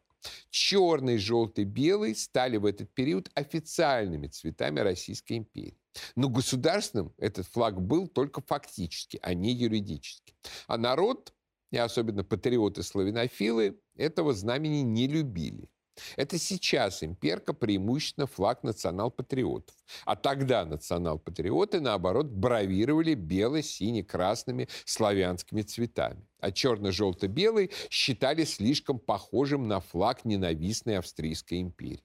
Черный, 0.49 1.17
желтый, 1.17 1.65
белый 1.65 2.15
стали 2.15 2.57
в 2.57 2.65
этот 2.65 2.93
период 2.93 3.29
официальными 3.35 4.27
цветами 4.27 4.79
Российской 4.79 5.38
империи. 5.38 5.77
Но 6.15 6.29
государственным 6.29 7.13
этот 7.17 7.47
флаг 7.47 7.81
был 7.81 8.07
только 8.07 8.41
фактически, 8.41 9.19
а 9.21 9.33
не 9.33 9.53
юридически. 9.53 10.35
А 10.67 10.77
народ, 10.77 11.33
и 11.71 11.77
особенно 11.77 12.23
патриоты-славянофилы, 12.23 13.79
этого 13.95 14.33
знамени 14.33 14.81
не 14.81 15.07
любили. 15.07 15.69
Это 16.15 16.38
сейчас 16.38 17.03
имперка 17.03 17.53
преимущественно 17.53 18.27
флаг 18.27 18.63
национал-патриотов. 18.63 19.75
А 20.05 20.15
тогда 20.15 20.65
национал-патриоты, 20.65 21.79
наоборот, 21.79 22.27
бравировали 22.27 23.13
бело-сине-красными 23.13 24.67
славянскими 24.86 25.62
цветами. 25.62 26.27
А 26.39 26.51
черно-желто-белый 26.51 27.71
считали 27.89 28.43
слишком 28.43 28.99
похожим 28.99 29.67
на 29.67 29.79
флаг 29.79 30.25
ненавистной 30.25 30.99
Австрийской 30.99 31.62
империи. 31.62 32.03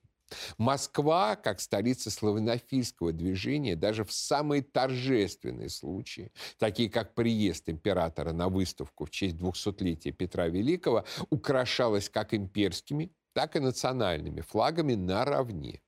Москва, 0.59 1.37
как 1.37 1.61
столица 1.61 2.11
славянофильского 2.11 3.12
движения, 3.12 3.76
даже 3.76 4.05
в 4.05 4.12
самые 4.12 4.62
торжественные 4.62 5.68
случаи, 5.68 6.33
такие 6.59 6.88
как 6.88 7.14
приезд 7.14 7.68
императора 7.68 8.33
на 8.33 8.48
выставку 8.48 9.07
в 9.07 9.11
честь 9.11 9.37
200-летия 9.37 10.12
Петра 10.12 10.46
Великого, 10.46 11.05
украшалась 11.31 12.09
как 12.09 12.33
имперскими, 12.35 13.11
так 13.32 13.56
и 13.56 13.60
национальными 13.60 14.40
флагами 14.40 14.94
наравне. 14.94 15.82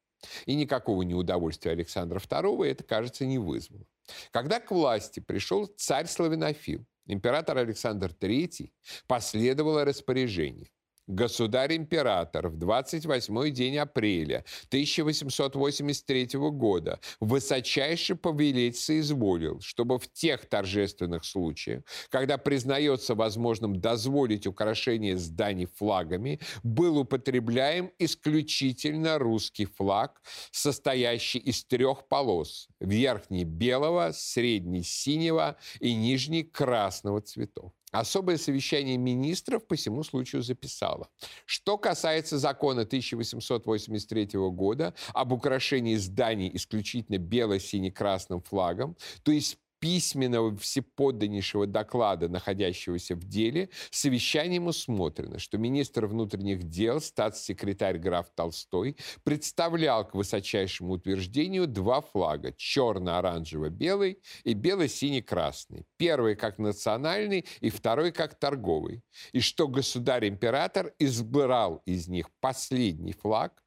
И 0.47 0.55
никакого 0.55 1.03
неудовольствия 1.03 1.73
Александра 1.73 2.19
II 2.19 2.65
это, 2.67 2.85
кажется, 2.85 3.27
не 3.27 3.39
вызвало. 3.39 3.85
Когда 4.31 4.61
к 4.61 4.71
власти 4.71 5.21
пришел 5.21 5.67
царь 5.67 6.07
Славянофил, 6.07 6.85
император 7.07 7.59
Александр 7.59 8.13
III, 8.21 8.71
последовало 9.07 9.85
распоряжение 9.85 10.71
Государь-император 11.13 12.49
в 12.49 12.57
28-й 12.57 13.51
день 13.51 13.77
апреля 13.77 14.47
1883 14.69 16.29
года 16.35 17.01
высочайше 17.21 18.15
повелеть 18.15 18.79
соизволил, 18.79 19.61
чтобы 19.61 19.99
в 19.99 20.11
тех 20.11 20.47
торжественных 20.47 21.27
случаях, 21.27 21.83
когда 22.09 22.39
признается 22.39 23.15
возможным 23.15 23.79
дозволить 23.79 24.47
украшение 24.47 25.19
зданий 25.19 25.67
флагами, 25.67 26.41
был 26.63 26.97
употребляем 26.97 27.93
исключительно 27.99 29.19
русский 29.19 29.67
флаг, 29.67 30.23
состоящий 30.51 31.41
из 31.41 31.63
трех 31.65 32.09
полос– 32.09 32.69
верхней 32.81 33.45
белого, 33.45 34.13
средней 34.15 34.83
синего 34.83 35.59
и 35.79 35.93
нижней 35.93 36.43
красного 36.43 37.21
цветов. 37.21 37.73
Особое 37.93 38.39
совещание 38.39 38.97
министров 38.97 39.67
по 39.67 39.77
всему 39.77 40.03
случаю 40.03 40.43
записало. 40.43 41.09
Что 41.45 41.77
касается 41.77 42.39
закона 42.39 42.83
1883 42.83 44.31
года 44.51 44.95
об 45.13 45.33
украшении 45.33 45.97
зданий 45.97 46.51
исключительно 46.55 47.19
бело-сине-красным 47.19 48.41
флагом, 48.41 48.97
то 49.23 49.31
есть 49.31 49.59
письменного 49.83 50.57
всеподданнейшего 50.57 51.67
доклада, 51.67 52.29
находящегося 52.29 53.17
в 53.17 53.25
деле, 53.25 53.69
совещанием 53.91 54.69
усмотрено, 54.69 55.41
что 55.41 55.59
министр 55.59 56.07
внутренних 56.07 56.63
дел, 56.63 57.01
статс-секретарь 57.01 57.99
граф 57.99 58.31
Толстой, 58.37 58.97
представлял 59.25 60.07
к 60.07 60.15
высочайшему 60.15 60.95
утверждению 60.95 61.67
два 61.67 62.01
флага– 62.01 62.53
черно-оранжево-белый 62.57 64.21
и 64.45 64.55
бело-синий-красный. 64.55 65.85
Первый 65.97 66.37
как 66.37 66.61
национальный 66.61 67.45
и 67.61 67.69
второй 67.69 68.13
как 68.13 68.39
торговый. 68.39 69.03
И 69.33 69.41
что 69.41 69.67
государь-император 69.67 70.95
избрал 71.01 71.83
из 71.87 72.07
них 72.07 72.29
последний 72.41 73.15
флаг, 73.15 73.62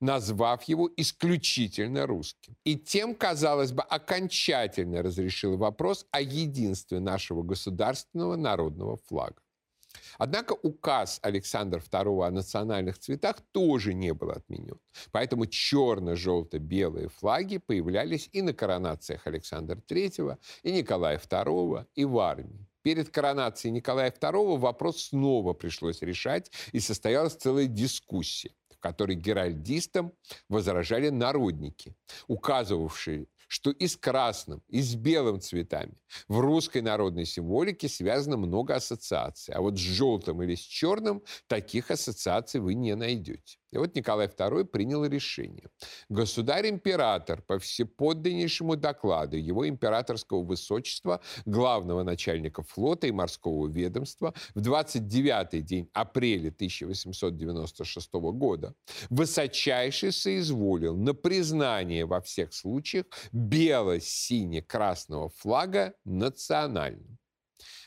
назвав 0.00 0.62
его 0.64 0.90
исключительно 0.96 2.06
русским. 2.06 2.56
И 2.64 2.76
тем, 2.76 3.14
казалось 3.14 3.72
бы, 3.72 3.82
окончательно 3.82 5.02
разрешил 5.02 5.56
вопрос 5.56 6.06
о 6.10 6.20
единстве 6.20 7.00
нашего 7.00 7.42
государственного 7.42 8.36
народного 8.36 8.96
флага. 8.96 9.40
Однако 10.18 10.52
указ 10.52 11.18
Александра 11.22 11.80
II 11.80 12.26
о 12.26 12.30
национальных 12.30 12.98
цветах 12.98 13.36
тоже 13.52 13.94
не 13.94 14.12
был 14.12 14.30
отменен. 14.30 14.78
Поэтому 15.12 15.46
черно-желто-белые 15.46 17.08
флаги 17.08 17.58
появлялись 17.58 18.28
и 18.32 18.42
на 18.42 18.52
коронациях 18.52 19.26
Александра 19.26 19.76
III, 19.76 20.36
и 20.62 20.72
Николая 20.72 21.18
II, 21.18 21.86
и 21.94 22.04
в 22.04 22.18
армии. 22.18 22.66
Перед 22.82 23.10
коронацией 23.10 23.72
Николая 23.72 24.10
II 24.10 24.58
вопрос 24.58 25.04
снова 25.04 25.52
пришлось 25.52 26.02
решать, 26.02 26.50
и 26.72 26.80
состоялась 26.80 27.34
целая 27.34 27.66
дискуссия 27.66 28.52
которой 28.80 29.14
геральдистам 29.14 30.12
возражали 30.48 31.10
народники, 31.10 31.94
указывавшие, 32.26 33.26
что 33.46 33.70
и 33.70 33.86
с 33.86 33.96
красным, 33.96 34.62
и 34.68 34.80
с 34.80 34.94
белым 34.94 35.40
цветами 35.40 35.94
в 36.28 36.40
русской 36.40 36.82
народной 36.82 37.24
символике 37.24 37.88
связано 37.88 38.36
много 38.36 38.74
ассоциаций, 38.74 39.54
а 39.54 39.60
вот 39.60 39.76
с 39.76 39.80
желтым 39.80 40.42
или 40.42 40.54
с 40.54 40.60
черным 40.60 41.22
таких 41.46 41.90
ассоциаций 41.90 42.60
вы 42.60 42.74
не 42.74 42.94
найдете. 42.94 43.59
И 43.72 43.78
вот 43.78 43.94
Николай 43.94 44.26
II 44.26 44.64
принял 44.64 45.04
решение. 45.04 45.70
Государь-император 46.08 47.42
по 47.42 47.58
всеподданнейшему 47.58 48.76
докладу 48.76 49.36
его 49.36 49.68
императорского 49.68 50.42
высочества, 50.42 51.20
главного 51.46 52.02
начальника 52.02 52.62
флота 52.62 53.06
и 53.06 53.12
морского 53.12 53.68
ведомства 53.68 54.34
в 54.54 54.60
29-й 54.60 55.60
день 55.60 55.88
апреля 55.92 56.48
1896 56.48 58.12
года 58.12 58.74
высочайше 59.08 60.10
соизволил 60.10 60.96
на 60.96 61.14
признание 61.14 62.06
во 62.06 62.20
всех 62.20 62.52
случаях 62.52 63.06
бело-сине-красного 63.32 65.28
флага 65.30 65.94
национальным. 66.04 67.19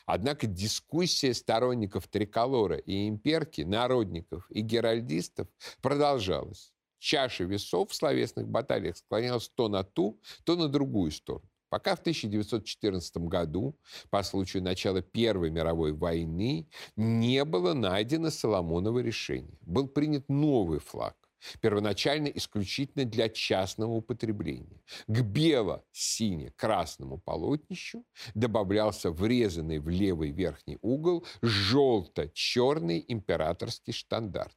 Однако 0.06 0.46
дискуссия 0.46 1.32
сторонников 1.32 2.08
триколора 2.08 2.76
и 2.76 3.08
имперки, 3.08 3.62
народников 3.62 4.46
и 4.50 4.60
геральдистов 4.60 5.48
продолжалась. 5.80 6.72
Чаша 6.98 7.44
весов 7.44 7.90
в 7.90 7.94
словесных 7.94 8.48
баталиях 8.48 8.96
склонялась 8.96 9.50
то 9.54 9.68
на 9.68 9.82
ту, 9.82 10.20
то 10.44 10.56
на 10.56 10.68
другую 10.68 11.10
сторону. 11.10 11.48
Пока 11.68 11.96
в 11.96 12.00
1914 12.00 13.16
году, 13.16 13.76
по 14.08 14.22
случаю 14.22 14.62
начала 14.62 15.02
Первой 15.02 15.50
мировой 15.50 15.92
войны, 15.92 16.68
не 16.94 17.44
было 17.44 17.74
найдено 17.74 18.30
Соломоново 18.30 19.00
решение. 19.00 19.58
Был 19.62 19.88
принят 19.88 20.28
новый 20.28 20.78
флаг 20.78 21.16
первоначально 21.60 22.28
исключительно 22.28 23.04
для 23.04 23.28
частного 23.28 23.92
употребления. 23.92 24.82
К 25.06 25.20
бело-сине-красному 25.20 27.18
полотнищу 27.18 28.04
добавлялся 28.34 29.10
врезанный 29.10 29.78
в 29.78 29.88
левый 29.88 30.30
верхний 30.30 30.78
угол 30.82 31.24
желто-черный 31.42 33.04
императорский 33.08 33.92
штандарт. 33.92 34.56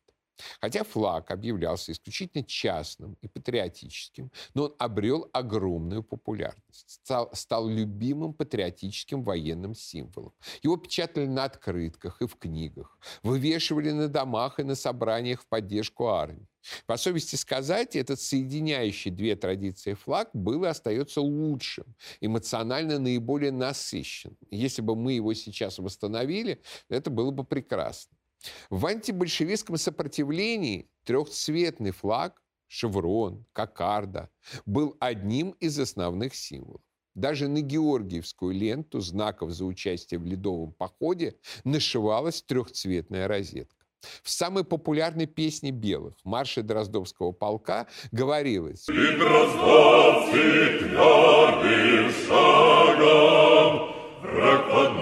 Хотя 0.61 0.83
флаг 0.83 1.31
объявлялся 1.31 1.91
исключительно 1.91 2.43
частным 2.43 3.17
и 3.21 3.27
патриотическим, 3.27 4.31
но 4.53 4.65
он 4.65 4.75
обрел 4.79 5.29
огромную 5.33 6.03
популярность, 6.03 6.89
стал, 6.89 7.29
стал 7.33 7.67
любимым 7.67 8.33
патриотическим 8.33 9.23
военным 9.23 9.73
символом. 9.73 10.33
Его 10.61 10.77
печатали 10.77 11.25
на 11.25 11.45
открытках 11.45 12.21
и 12.21 12.27
в 12.27 12.35
книгах, 12.35 12.99
вывешивали 13.23 13.91
на 13.91 14.07
домах 14.07 14.59
и 14.59 14.63
на 14.63 14.75
собраниях 14.75 15.41
в 15.41 15.47
поддержку 15.47 16.07
армии. 16.07 16.47
По 16.85 16.97
совести 16.97 17.35
сказать, 17.35 17.95
этот 17.95 18.19
соединяющий 18.19 19.11
две 19.11 19.35
традиции 19.35 19.93
флаг 19.93 20.29
был 20.33 20.63
и 20.63 20.67
остается 20.67 21.21
лучшим, 21.21 21.85
эмоционально 22.21 22.99
наиболее 22.99 23.51
насыщенным. 23.51 24.37
Если 24.49 24.81
бы 24.81 24.95
мы 24.95 25.13
его 25.13 25.33
сейчас 25.33 25.79
восстановили, 25.79 26.61
это 26.89 27.09
было 27.09 27.31
бы 27.31 27.43
прекрасно. 27.43 28.17
В 28.69 28.85
антибольшевистском 28.85 29.77
сопротивлении 29.77 30.89
трехцветный 31.03 31.91
флаг, 31.91 32.41
шеврон, 32.67 33.45
кокарда, 33.53 34.29
был 34.65 34.95
одним 34.99 35.51
из 35.51 35.79
основных 35.79 36.35
символов. 36.35 36.81
Даже 37.15 37.47
на 37.47 37.61
Георгиевскую 37.61 38.53
ленту 38.53 38.99
знаков 38.99 39.49
за 39.51 39.65
участие 39.65 40.19
в 40.19 40.25
ледовом 40.25 40.71
походе 40.73 41.39
нашивалась 41.63 42.43
трехцветная 42.43 43.27
розетка. 43.27 43.76
В 44.23 44.29
самой 44.29 44.63
популярной 44.63 45.25
песне 45.25 45.71
белых 45.71 46.13
«Марше 46.23 46.61
Дроздовского 46.61 47.31
полка» 47.31 47.87
говорилось 48.11 48.87
«И 48.89 49.17
дроздовцы 49.17 50.79
твердым 50.79 52.11
шагом 52.27 53.91
враг 54.21 54.71
под 54.71 54.96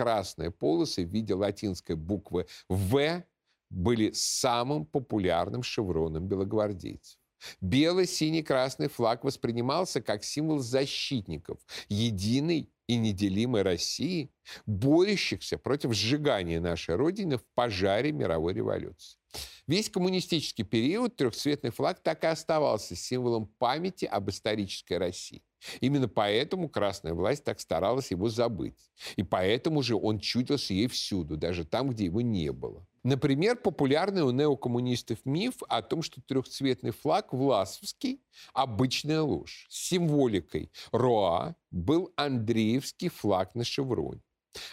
красная 0.00 0.50
полосы 0.50 1.04
в 1.04 1.10
виде 1.10 1.34
латинской 1.34 1.94
буквы 1.94 2.46
«В» 2.70 3.22
были 3.68 4.12
самым 4.12 4.86
популярным 4.86 5.62
шевроном 5.62 6.26
белогвардейцев. 6.26 7.18
Белый, 7.60 8.06
синий, 8.06 8.42
красный 8.42 8.88
флаг 8.88 9.24
воспринимался 9.24 10.00
как 10.00 10.24
символ 10.24 10.60
защитников 10.60 11.58
единой 11.90 12.70
и 12.86 12.96
неделимой 12.96 13.60
России, 13.60 14.30
борющихся 14.64 15.58
против 15.58 15.92
сжигания 15.92 16.60
нашей 16.60 16.94
Родины 16.94 17.36
в 17.36 17.44
пожаре 17.54 18.10
мировой 18.10 18.54
революции. 18.54 19.18
Весь 19.66 19.90
коммунистический 19.90 20.64
период 20.64 21.16
трехцветный 21.16 21.70
флаг 21.70 22.00
так 22.02 22.24
и 22.24 22.26
оставался 22.26 22.96
символом 22.96 23.48
памяти 23.58 24.06
об 24.06 24.30
исторической 24.30 24.94
России. 24.94 25.42
Именно 25.80 26.08
поэтому 26.08 26.68
красная 26.68 27.14
власть 27.14 27.44
так 27.44 27.60
старалась 27.60 28.10
его 28.10 28.28
забыть. 28.28 28.90
И 29.16 29.22
поэтому 29.22 29.82
же 29.82 29.96
он 29.96 30.18
чудился 30.18 30.74
ей 30.74 30.86
всюду, 30.86 31.36
даже 31.36 31.64
там, 31.64 31.90
где 31.90 32.06
его 32.06 32.20
не 32.20 32.52
было. 32.52 32.86
Например, 33.02 33.56
популярный 33.56 34.22
у 34.22 34.30
неокоммунистов 34.30 35.18
миф 35.24 35.54
о 35.68 35.80
том, 35.80 36.02
что 36.02 36.20
трехцветный 36.20 36.90
флаг 36.90 37.32
власовский– 37.32 38.20
обычная 38.52 39.22
ложь. 39.22 39.66
Символикой 39.70 40.70
РОА 40.92 41.56
был 41.70 42.12
Андреевский 42.16 43.08
флаг 43.08 43.54
на 43.54 43.64
шевроне. 43.64 44.20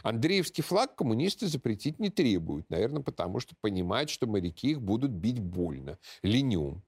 Андреевский 0.04 0.64
флаг 0.64 0.96
коммунисты 0.96 1.48
запретить 1.48 2.00
не 2.00 2.10
требуют, 2.10 2.70
наверное, 2.70 3.04
потому 3.04 3.40
что 3.40 3.56
понимают, 3.62 4.10
что 4.10 4.28
моряки 4.28 4.72
их 4.72 4.82
будут 4.82 5.12
бить 5.12 5.40
больно, 5.40 5.98
ленем. 6.22 6.84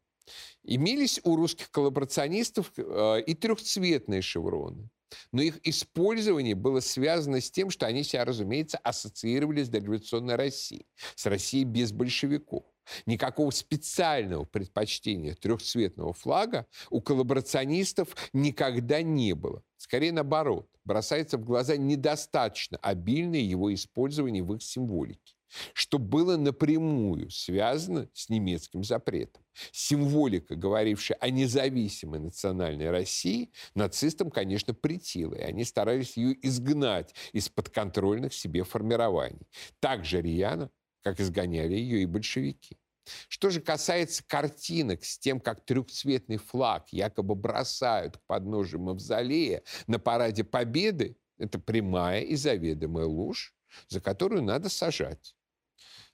Имелись 0.63 1.19
у 1.23 1.35
русских 1.35 1.71
коллаборационистов 1.71 2.71
э, 2.77 3.21
и 3.25 3.33
трехцветные 3.33 4.21
шевроны. 4.21 4.89
Но 5.31 5.41
их 5.41 5.59
использование 5.63 6.55
было 6.55 6.79
связано 6.79 7.41
с 7.41 7.51
тем, 7.51 7.69
что 7.69 7.87
они 7.87 8.03
себя, 8.03 8.25
разумеется, 8.25 8.77
ассоциировали 8.77 9.63
с 9.63 9.69
дореволюционной 9.69 10.35
Россией, 10.35 10.85
с 11.15 11.25
Россией 11.25 11.65
без 11.65 11.91
большевиков. 11.91 12.63
Никакого 13.05 13.51
специального 13.51 14.45
предпочтения 14.45 15.35
трехцветного 15.35 16.13
флага 16.13 16.65
у 16.89 17.01
коллаборационистов 17.01 18.15
никогда 18.33 19.01
не 19.01 19.33
было. 19.33 19.63
Скорее 19.77 20.11
наоборот, 20.11 20.67
бросается 20.85 21.37
в 21.37 21.45
глаза 21.45 21.77
недостаточно 21.77 22.77
обильное 22.79 23.41
его 23.41 23.73
использование 23.73 24.43
в 24.43 24.55
их 24.55 24.63
символике 24.63 25.35
что 25.73 25.99
было 25.99 26.37
напрямую 26.37 27.29
связано 27.29 28.09
с 28.13 28.29
немецким 28.29 28.83
запретом. 28.83 29.43
Символика, 29.71 30.55
говорившая 30.55 31.17
о 31.19 31.29
независимой 31.29 32.19
национальной 32.19 32.91
России, 32.91 33.51
нацистам, 33.75 34.31
конечно, 34.31 34.73
претила, 34.73 35.35
и 35.35 35.41
они 35.41 35.65
старались 35.65 36.17
ее 36.17 36.35
изгнать 36.45 37.13
из 37.33 37.49
подконтрольных 37.49 38.33
себе 38.33 38.63
формирований. 38.63 39.47
Так 39.79 40.05
же 40.05 40.21
рьяно, 40.21 40.69
как 41.01 41.19
изгоняли 41.19 41.75
ее 41.75 42.03
и 42.03 42.05
большевики. 42.05 42.77
Что 43.27 43.49
же 43.49 43.61
касается 43.61 44.23
картинок 44.25 45.03
с 45.03 45.17
тем, 45.17 45.39
как 45.39 45.65
трехцветный 45.65 46.37
флаг 46.37 46.89
якобы 46.91 47.35
бросают 47.35 48.17
к 48.17 48.21
подножию 48.27 48.81
мавзолея 48.81 49.63
на 49.87 49.99
параде 49.99 50.43
Победы, 50.43 51.17
это 51.37 51.57
прямая 51.59 52.21
и 52.21 52.35
заведомая 52.35 53.05
ложь, 53.05 53.55
за 53.87 54.01
которую 54.01 54.43
надо 54.43 54.69
сажать. 54.69 55.35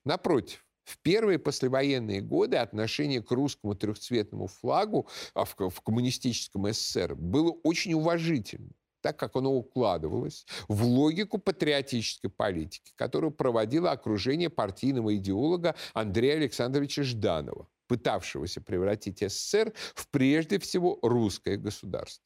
Напротив, 0.05 0.65
в 0.83 0.99
первые 0.99 1.39
послевоенные 1.39 2.21
годы 2.21 2.57
отношение 2.57 3.21
к 3.21 3.31
русскому 3.31 3.75
трехцветному 3.75 4.47
флагу 4.47 5.09
а 5.33 5.43
в, 5.45 5.55
коммунистическом 5.55 6.71
СССР 6.71 7.15
было 7.15 7.51
очень 7.63 7.93
уважительным 7.93 8.73
так 9.01 9.19
как 9.19 9.35
оно 9.35 9.53
укладывалось 9.53 10.47
в 10.67 10.83
логику 10.83 11.37
патриотической 11.37 12.31
политики, 12.31 12.91
которую 12.95 13.29
проводило 13.29 13.91
окружение 13.91 14.49
партийного 14.49 15.15
идеолога 15.17 15.75
Андрея 15.93 16.37
Александровича 16.37 17.03
Жданова, 17.03 17.67
пытавшегося 17.85 18.61
превратить 18.61 19.19
СССР 19.19 19.73
в 19.93 20.09
прежде 20.09 20.57
всего 20.57 20.97
русское 21.03 21.55
государство. 21.55 22.25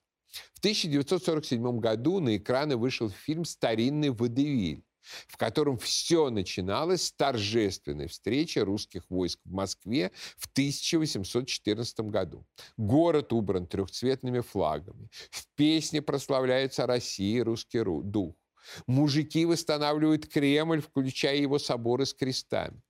В 0.54 0.60
1947 0.60 1.80
году 1.80 2.22
на 2.22 2.38
экраны 2.38 2.78
вышел 2.78 3.10
фильм 3.10 3.44
«Старинный 3.44 4.12
водевиль», 4.12 4.86
в 5.28 5.38
котором 5.38 5.78
все 5.78 6.30
начиналось 6.30 7.04
с 7.04 7.12
торжественной 7.12 8.08
встречи 8.08 8.60
русских 8.60 9.04
войск 9.10 9.39
в 9.45 9.52
Москве 9.52 10.12
в 10.38 10.47
1814 10.52 12.00
году. 12.02 12.45
Город 12.78 13.34
убран 13.34 13.68
трехцветными 13.68 14.41
флагами. 14.41 15.10
В 15.32 15.47
песне 15.56 16.02
прославляется 16.02 16.86
Россия 16.86 17.39
и 17.39 17.43
русский 17.43 17.84
дух. 17.84 18.36
Мужики 18.88 19.45
восстанавливают 19.45 20.28
Кремль, 20.28 20.82
включая 20.82 21.38
его 21.38 21.60
соборы 21.60 22.06
с 22.06 22.14
крестами. 22.14 22.82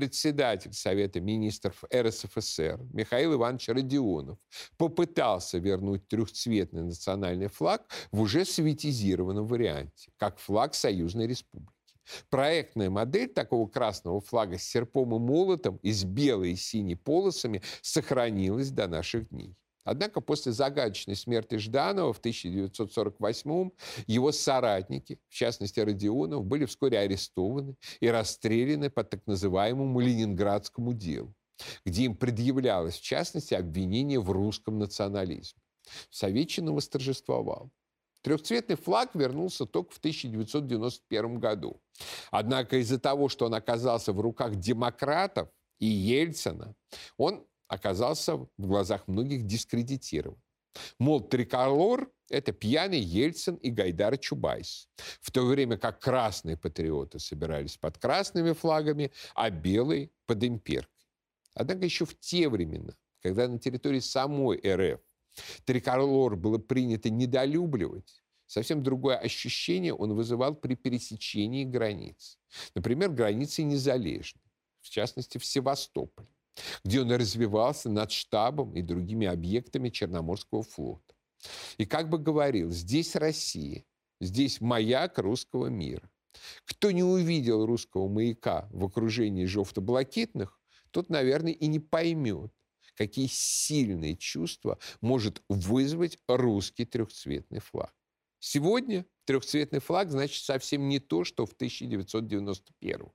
Председатель 0.00 0.72
Совета 0.72 1.20
министров 1.20 1.84
РСФСР 1.94 2.80
Михаил 2.90 3.34
Иванович 3.34 3.68
Родионов 3.68 4.38
попытался 4.78 5.58
вернуть 5.58 6.08
трехцветный 6.08 6.84
национальный 6.84 7.48
флаг 7.48 7.86
в 8.10 8.22
уже 8.22 8.46
советизированном 8.46 9.46
варианте, 9.46 10.10
как 10.16 10.38
флаг 10.38 10.74
Союзной 10.74 11.26
Республики. 11.26 11.74
Проектная 12.30 12.88
модель 12.88 13.28
такого 13.28 13.68
красного 13.68 14.22
флага 14.22 14.56
с 14.56 14.62
серпом 14.62 15.14
и 15.14 15.18
молотом 15.18 15.76
и 15.82 15.92
с 15.92 16.02
белой 16.04 16.52
и 16.52 16.56
синей 16.56 16.96
полосами 16.96 17.60
сохранилась 17.82 18.70
до 18.70 18.88
наших 18.88 19.28
дней. 19.28 19.54
Однако 19.84 20.20
после 20.20 20.52
загадочной 20.52 21.16
смерти 21.16 21.56
Жданова 21.56 22.12
в 22.12 22.18
1948 22.18 23.70
его 24.06 24.32
соратники, 24.32 25.18
в 25.28 25.34
частности 25.34 25.80
Родионов, 25.80 26.44
были 26.44 26.66
вскоре 26.66 26.98
арестованы 26.98 27.76
и 28.00 28.08
расстреляны 28.08 28.90
по 28.90 29.04
так 29.04 29.26
называемому 29.26 30.00
Ленинградскому 30.00 30.92
делу, 30.92 31.34
где 31.84 32.04
им 32.04 32.16
предъявлялось, 32.16 32.96
в 32.96 33.02
частности, 33.02 33.54
обвинение 33.54 34.20
в 34.20 34.30
русском 34.30 34.78
национализме. 34.78 35.60
Советчина 36.10 36.72
восторжествовал. 36.72 37.70
Трехцветный 38.22 38.76
флаг 38.76 39.14
вернулся 39.14 39.64
только 39.64 39.94
в 39.94 39.98
1991 39.98 41.38
году. 41.38 41.80
Однако 42.30 42.76
из-за 42.76 43.00
того, 43.00 43.28
что 43.30 43.46
он 43.46 43.54
оказался 43.54 44.12
в 44.12 44.20
руках 44.20 44.56
демократов 44.56 45.48
и 45.78 45.86
Ельцина, 45.86 46.74
он 47.16 47.46
оказался 47.70 48.36
в 48.36 48.48
глазах 48.58 49.06
многих 49.06 49.46
дискредитирован. 49.46 50.38
Мол, 50.98 51.20
триколор– 51.20 52.10
это 52.28 52.52
пьяный 52.52 52.98
Ельцин 53.00 53.54
и 53.56 53.70
Гайдар 53.70 54.18
Чубайс. 54.18 54.88
В 55.20 55.30
то 55.30 55.46
время 55.46 55.78
как 55.78 56.00
красные 56.00 56.56
патриоты 56.56 57.20
собирались 57.20 57.76
под 57.76 57.96
красными 57.98 58.52
флагами, 58.52 59.12
а 59.34 59.50
белые– 59.50 60.10
под 60.26 60.42
имперкой. 60.44 61.06
Однако 61.54 61.84
еще 61.84 62.04
в 62.04 62.18
те 62.18 62.48
времена, 62.48 62.96
когда 63.22 63.46
на 63.48 63.58
территории 63.58 64.00
самой 64.00 64.60
РФ 64.64 65.00
триколор 65.64 66.36
было 66.36 66.58
принято 66.58 67.08
недолюбливать, 67.08 68.22
совсем 68.46 68.82
другое 68.82 69.16
ощущение 69.16 69.94
он 69.94 70.14
вызывал 70.14 70.56
при 70.56 70.74
пересечении 70.74 71.64
границ. 71.64 72.38
Например, 72.74 73.10
границы 73.10 73.62
Незалежной, 73.62 74.42
в 74.80 74.90
частности, 74.90 75.38
в 75.38 75.44
Севастополе, 75.44 76.28
где 76.84 77.00
он 77.00 77.12
развивался 77.12 77.88
над 77.88 78.10
штабом 78.10 78.74
и 78.74 78.82
другими 78.82 79.26
объектами 79.26 79.88
Черноморского 79.88 80.62
флота. 80.62 81.14
И 81.78 81.86
как 81.86 82.10
бы 82.10 82.18
говорил, 82.18 82.70
здесь 82.70 83.16
Россия, 83.16 83.84
здесь 84.20 84.60
маяк 84.60 85.18
русского 85.18 85.66
мира. 85.66 86.10
Кто 86.64 86.90
не 86.90 87.02
увидел 87.02 87.66
русского 87.66 88.08
маяка 88.08 88.68
в 88.70 88.84
окружении 88.84 89.46
жовто-блакитных, 89.46 90.60
тот, 90.90 91.08
наверное, 91.08 91.52
и 91.52 91.66
не 91.66 91.80
поймет, 91.80 92.52
какие 92.94 93.26
сильные 93.26 94.16
чувства 94.16 94.78
может 95.00 95.42
вызвать 95.48 96.18
русский 96.28 96.84
трехцветный 96.84 97.60
флаг. 97.60 97.94
Сегодня 98.38 99.06
трехцветный 99.24 99.80
флаг 99.80 100.10
значит 100.10 100.44
совсем 100.44 100.88
не 100.88 100.98
то, 100.98 101.24
что 101.24 101.46
в 101.46 101.52
1991. 101.52 103.12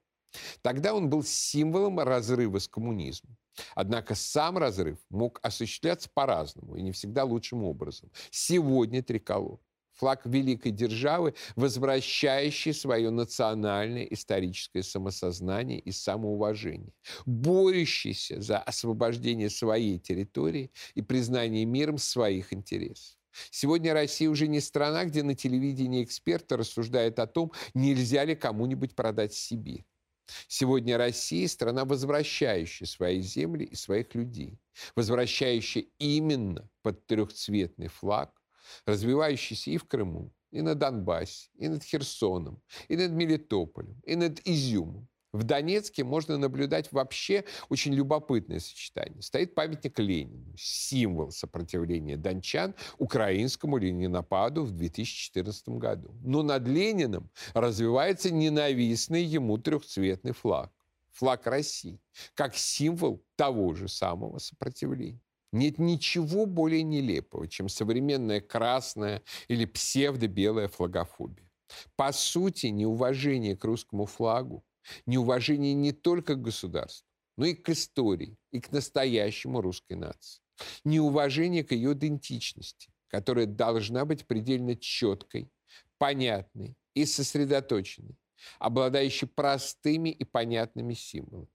Тогда 0.61 0.93
он 0.93 1.09
был 1.09 1.23
символом 1.23 1.99
разрыва 1.99 2.59
с 2.59 2.67
коммунизмом. 2.67 3.37
Однако 3.73 4.15
сам 4.15 4.57
разрыв 4.57 4.97
мог 5.09 5.39
осуществляться 5.41 6.09
по-разному 6.13 6.75
и 6.75 6.81
не 6.81 6.91
всегда 6.91 7.23
лучшим 7.23 7.63
образом. 7.63 8.11
Сегодня 8.31 9.01
триколор 9.01 9.59
флаг 9.95 10.25
великой 10.25 10.71
державы, 10.71 11.33
возвращающий 11.55 12.73
свое 12.73 13.09
национальное 13.09 14.03
историческое 14.03 14.83
самосознание 14.83 15.79
и 15.79 15.91
самоуважение, 15.91 16.93
борющийся 17.25 18.41
за 18.41 18.59
освобождение 18.59 19.49
своей 19.49 19.99
территории 19.99 20.71
и 20.93 21.01
признание 21.01 21.65
миром 21.65 21.97
своих 21.97 22.53
интересов. 22.53 23.17
Сегодня 23.51 23.93
Россия 23.93 24.29
уже 24.29 24.47
не 24.47 24.61
страна, 24.61 25.03
где 25.05 25.21
на 25.21 25.35
телевидении 25.35 26.03
эксперты 26.03 26.55
рассуждают 26.55 27.19
о 27.19 27.27
том, 27.27 27.51
нельзя 27.73 28.23
ли 28.23 28.33
кому-нибудь 28.33 28.95
продать 28.95 29.33
Сибирь. 29.33 29.85
Сегодня 30.47 30.97
Россия– 30.97 31.47
страна, 31.49 31.85
возвращающая 31.85 32.87
свои 32.87 33.21
земли 33.21 33.65
и 33.65 33.75
своих 33.75 34.15
людей, 34.15 34.59
возвращающая 34.95 35.85
именно 35.99 36.69
под 36.81 37.05
трехцветный 37.05 37.87
флаг, 37.87 38.31
развивающийся 38.85 39.71
и 39.71 39.77
в 39.77 39.85
Крыму, 39.85 40.33
и 40.51 40.61
на 40.61 40.75
Донбассе, 40.75 41.49
и 41.55 41.67
над 41.67 41.83
Херсоном, 41.83 42.61
и 42.87 42.95
над 42.95 43.11
Мелитополем, 43.11 43.99
и 44.05 44.15
над 44.15 44.39
Изюмом. 44.45 45.07
В 45.35 45.43
Донецке 45.43 46.05
можно 46.05 46.37
наблюдать 46.37 46.93
вообще 46.93 47.43
очень 47.67 47.93
любопытное 47.93 48.61
сочетание. 48.61 49.21
Стоит 49.21 49.53
памятник 49.53 49.99
Ленину, 49.99 50.55
символ 50.57 51.31
сопротивления 51.31 52.15
дончан 52.15 52.73
украинскому 52.99 53.75
ленинопаду 53.75 54.63
в 54.63 54.71
2014 54.71 55.67
году. 55.69 56.15
Но 56.23 56.41
над 56.41 56.65
Лениным 56.65 57.29
развивается 57.53 58.31
ненавистный 58.31 59.25
ему 59.25 59.57
трехцветный 59.57 60.31
флаг. 60.31 60.71
Флаг 61.11 61.47
России, 61.47 61.99
как 62.33 62.55
символ 62.55 63.21
того 63.35 63.73
же 63.73 63.89
самого 63.89 64.37
сопротивления. 64.37 65.21
Нет 65.51 65.79
ничего 65.79 66.45
более 66.45 66.83
нелепого, 66.83 67.49
чем 67.49 67.67
современная 67.67 68.39
красная 68.39 69.21
или 69.49 69.65
псевдо-белая 69.65 70.69
флагофобия. 70.69 71.49
По 71.97 72.13
сути, 72.13 72.67
неуважение 72.67 73.57
к 73.57 73.65
русскому 73.65 74.05
флагу, 74.05 74.63
неуважение 75.05 75.73
не 75.73 75.91
только 75.91 76.35
к 76.35 76.41
государству, 76.41 77.07
но 77.37 77.45
и 77.45 77.53
к 77.53 77.69
истории, 77.69 78.37
и 78.51 78.59
к 78.59 78.71
настоящему 78.71 79.61
русской 79.61 79.93
нации. 79.93 80.41
Неуважение 80.83 81.63
к 81.63 81.71
ее 81.71 81.93
идентичности, 81.93 82.93
которая 83.07 83.45
должна 83.45 84.05
быть 84.05 84.25
предельно 84.25 84.75
четкой, 84.75 85.49
понятной 85.97 86.75
и 86.93 87.05
сосредоточенной, 87.05 88.17
обладающей 88.59 89.27
простыми 89.27 90.09
и 90.09 90.23
понятными 90.23 90.93
символами. 90.93 91.49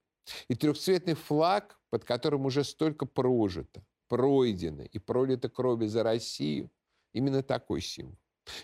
И 0.49 0.55
трехцветный 0.55 1.15
флаг, 1.15 1.81
под 1.91 2.05
которым 2.05 2.47
уже 2.47 2.63
столько 2.63 3.07
прожито, 3.07 3.83
пройдено 4.09 4.83
и 4.83 4.99
пролито 4.99 5.49
крови 5.49 5.87
за 5.87 6.03
Россию, 6.03 6.71
именно 7.13 7.43
такой 7.43 7.81
символ. 7.81 8.19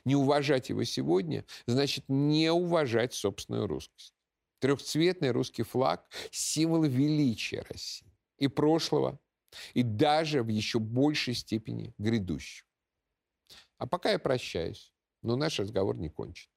Не 0.05 0.17
уважать 0.17 0.69
его 0.69 0.85
сегодня 0.85 1.45
значит 1.67 2.05
не 2.09 2.51
уважать 2.51 3.15
собственную 3.15 3.67
русскость. 3.67 4.16
Трехцветный 4.59 5.31
русский 5.31 5.63
флаг– 5.63 6.09
символ 6.31 6.85
величия 6.85 7.63
России 7.69 8.13
и 8.39 8.49
прошлого, 8.49 9.19
и 9.75 9.83
даже 9.83 10.43
в 10.43 10.49
еще 10.49 10.79
большей 10.79 11.35
степени 11.35 11.95
грядущего. 11.99 12.69
А 13.79 13.87
пока 13.87 14.13
я 14.13 14.19
прощаюсь, 14.19 14.95
но 15.23 15.37
наш 15.37 15.59
разговор 15.59 15.97
не 15.97 16.09
кончен. 16.09 16.51